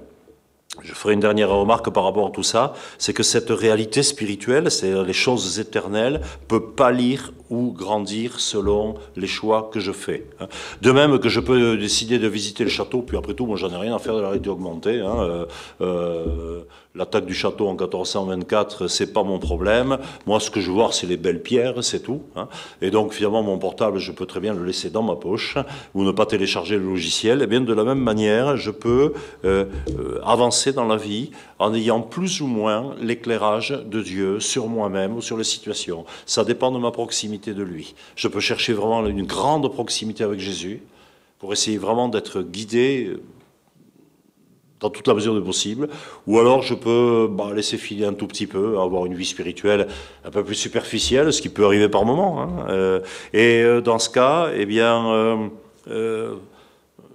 Je 0.81 0.93
ferai 0.93 1.13
une 1.13 1.19
dernière 1.19 1.49
remarque 1.49 1.91
par 1.91 2.03
rapport 2.03 2.27
à 2.27 2.31
tout 2.31 2.41
ça, 2.41 2.73
c'est 2.97 3.13
que 3.13 3.21
cette 3.21 3.49
réalité 3.49 4.01
spirituelle, 4.01 4.71
c'est-à-dire 4.71 5.03
les 5.03 5.13
choses 5.13 5.59
éternelles, 5.59 6.21
peut 6.47 6.71
pâlir 6.71 7.31
grandir 7.61 8.39
selon 8.39 8.95
les 9.15 9.27
choix 9.27 9.69
que 9.71 9.79
je 9.79 9.91
fais. 9.91 10.25
Hein. 10.39 10.47
De 10.81 10.91
même 10.91 11.19
que 11.19 11.29
je 11.29 11.39
peux 11.39 11.77
décider 11.77 12.19
de 12.19 12.27
visiter 12.27 12.63
le 12.63 12.69
château, 12.69 13.01
puis 13.01 13.17
après 13.17 13.33
tout, 13.33 13.45
moi 13.45 13.57
j'en 13.57 13.71
ai 13.71 13.77
rien 13.77 13.95
à 13.95 13.99
faire 13.99 14.15
de 14.15 14.21
la 14.21 14.27
réalité 14.27 14.49
augmentée. 14.49 14.99
Hein. 14.99 15.17
Euh, 15.19 15.45
euh, 15.81 16.63
L'attaque 16.95 17.25
du 17.25 17.33
château 17.33 17.67
en 17.67 17.71
1424, 17.71 18.87
c'est 18.87 19.13
pas 19.13 19.23
mon 19.23 19.39
problème. 19.39 19.97
Moi, 20.27 20.39
ce 20.39 20.51
que 20.51 20.61
je 20.61 20.69
vois, 20.69 20.91
c'est 20.91 21.07
les 21.07 21.17
belles 21.17 21.41
pierres, 21.41 21.83
c'est 21.83 22.01
tout. 22.01 22.21
Hein. 22.35 22.47
Et 22.83 22.91
donc, 22.91 23.13
finalement, 23.13 23.41
mon 23.41 23.57
portable, 23.57 23.97
je 23.97 24.11
peux 24.11 24.27
très 24.27 24.39
bien 24.39 24.53
le 24.53 24.63
laisser 24.63 24.91
dans 24.91 25.01
ma 25.01 25.15
poche 25.15 25.57
ou 25.95 26.03
ne 26.03 26.11
pas 26.11 26.27
télécharger 26.27 26.77
le 26.77 26.83
logiciel. 26.83 27.41
Et 27.41 27.47
bien, 27.47 27.61
de 27.61 27.73
la 27.73 27.83
même 27.83 27.97
manière, 27.97 28.57
je 28.57 28.69
peux 28.69 29.13
euh, 29.43 29.65
avancer 30.23 30.71
dans 30.71 30.85
la 30.85 30.97
vie 30.97 31.31
en 31.63 31.73
ayant 31.73 32.01
plus 32.01 32.41
ou 32.41 32.47
moins 32.47 32.93
l'éclairage 32.99 33.69
de 33.85 34.01
Dieu 34.01 34.41
sur 34.41 34.67
moi-même 34.67 35.15
ou 35.15 35.21
sur 35.21 35.37
les 35.37 35.45
situations. 35.45 36.03
Ça 36.25 36.43
dépend 36.43 36.71
de 36.71 36.77
ma 36.77 36.91
proximité 36.91 37.53
de 37.53 37.63
lui. 37.63 37.95
Je 38.17 38.27
peux 38.27 38.41
chercher 38.41 38.73
vraiment 38.73 39.05
une 39.05 39.23
grande 39.25 39.71
proximité 39.71 40.25
avec 40.25 40.41
Jésus 40.41 40.83
pour 41.39 41.53
essayer 41.53 41.77
vraiment 41.77 42.09
d'être 42.09 42.41
guidé 42.41 43.15
dans 44.81 44.89
toute 44.89 45.07
la 45.07 45.13
mesure 45.13 45.33
de 45.33 45.39
possible, 45.39 45.87
ou 46.27 46.37
alors 46.37 46.63
je 46.63 46.73
peux 46.73 47.29
bah, 47.31 47.51
laisser 47.55 47.77
filer 47.77 48.03
un 48.03 48.13
tout 48.13 48.27
petit 48.27 48.45
peu, 48.45 48.77
avoir 48.77 49.05
une 49.05 49.13
vie 49.13 49.25
spirituelle 49.25 49.87
un 50.25 50.31
peu 50.31 50.43
plus 50.43 50.55
superficielle, 50.55 51.31
ce 51.31 51.41
qui 51.41 51.47
peut 51.47 51.63
arriver 51.63 51.87
par 51.87 52.03
moment. 52.03 52.41
Hein. 52.41 52.49
Euh, 52.67 52.99
et 53.31 53.63
euh, 53.63 53.79
dans 53.79 53.99
ce 53.99 54.09
cas, 54.09 54.49
eh 54.53 54.65
bien, 54.65 55.47
euh, 55.87 56.35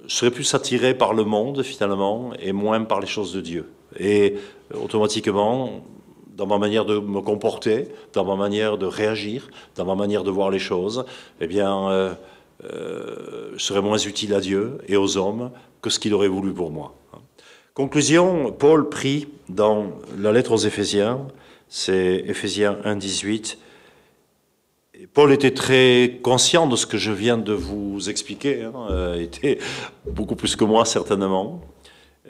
je 0.06 0.14
serais 0.14 0.30
plus 0.30 0.54
attiré 0.54 0.94
par 0.94 1.12
le 1.12 1.24
monde 1.24 1.62
finalement 1.62 2.32
et 2.40 2.52
moins 2.52 2.82
par 2.84 3.00
les 3.00 3.06
choses 3.06 3.34
de 3.34 3.42
Dieu. 3.42 3.66
Et 3.98 4.34
automatiquement, 4.74 5.84
dans 6.36 6.46
ma 6.46 6.58
manière 6.58 6.84
de 6.84 6.98
me 6.98 7.20
comporter, 7.20 7.88
dans 8.12 8.24
ma 8.24 8.36
manière 8.36 8.78
de 8.78 8.86
réagir, 8.86 9.48
dans 9.76 9.84
ma 9.84 9.94
manière 9.94 10.24
de 10.24 10.30
voir 10.30 10.50
les 10.50 10.58
choses, 10.58 11.04
eh 11.40 11.46
bien, 11.46 12.16
je 12.62 13.58
serais 13.58 13.82
moins 13.82 13.98
utile 13.98 14.34
à 14.34 14.40
Dieu 14.40 14.78
et 14.86 14.96
aux 14.96 15.16
hommes 15.16 15.50
que 15.80 15.90
ce 15.90 15.98
qu'il 15.98 16.14
aurait 16.14 16.28
voulu 16.28 16.52
pour 16.52 16.70
moi. 16.70 16.94
Conclusion, 17.74 18.50
Paul 18.50 18.88
prie 18.88 19.28
dans 19.48 19.92
la 20.18 20.32
lettre 20.32 20.50
aux 20.50 20.56
Éphésiens, 20.56 21.28
c'est 21.68 22.24
Éphésiens 22.26 22.78
1, 22.84 22.96
18. 22.96 23.56
Paul 25.14 25.32
était 25.32 25.52
très 25.52 26.18
conscient 26.22 26.66
de 26.66 26.74
ce 26.74 26.86
que 26.86 26.98
je 26.98 27.12
viens 27.12 27.38
de 27.38 27.52
vous 27.52 28.10
expliquer, 28.10 28.64
hein, 28.64 28.72
euh, 28.90 29.20
était 29.20 29.58
beaucoup 30.10 30.34
plus 30.34 30.56
que 30.56 30.64
moi 30.64 30.84
certainement, 30.84 31.60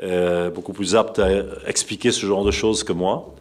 euh, 0.02 0.50
beaucoup 0.50 0.72
plus 0.72 0.94
apte 0.96 1.18
à 1.18 1.28
expliquer 1.66 2.12
ce 2.12 2.26
genre 2.26 2.44
de 2.44 2.50
choses 2.50 2.84
que 2.84 2.92
moi, 2.92 3.34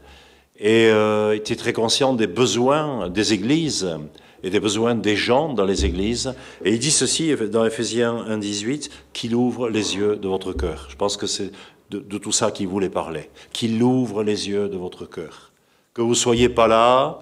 et 0.60 0.88
euh, 0.88 1.36
était 1.36 1.56
très 1.56 1.74
conscient 1.74 2.14
des 2.14 2.28
besoins 2.28 3.10
des 3.10 3.34
églises 3.34 3.96
et 4.44 4.50
des 4.50 4.60
besoins 4.60 4.96
des 4.96 5.16
gens 5.16 5.54
dans 5.54 5.66
les 5.66 5.86
églises. 5.86 6.34
Et 6.64 6.74
il 6.74 6.80
dit 6.80 6.92
ceci 6.92 7.34
dans 7.52 7.66
Ephésiens 7.66 8.26
1.18, 8.30 8.90
qu'il 9.14 9.36
ouvre 9.36 9.70
les 9.70 9.96
yeux 9.96 10.16
de 10.16 10.28
votre 10.28 10.54
cœur. 10.54 10.88
Je 10.90 10.96
pense 10.96 11.18
que 11.18 11.28
c'est 11.28 11.52
de, 11.90 12.00
de, 12.00 12.18
tout 12.18 12.32
ça 12.32 12.52
qu'il 12.52 12.68
voulait 12.68 12.90
parler, 12.90 13.30
qu'il 13.54 13.82
ouvre 13.82 14.24
les 14.24 14.50
yeux 14.50 14.68
de 14.68 14.78
votre 14.78 15.06
cœur. 15.06 15.52
Que 15.94 16.02
vous 16.02 16.16
soyez 16.16 16.50
pas 16.50 16.68
là, 16.68 17.20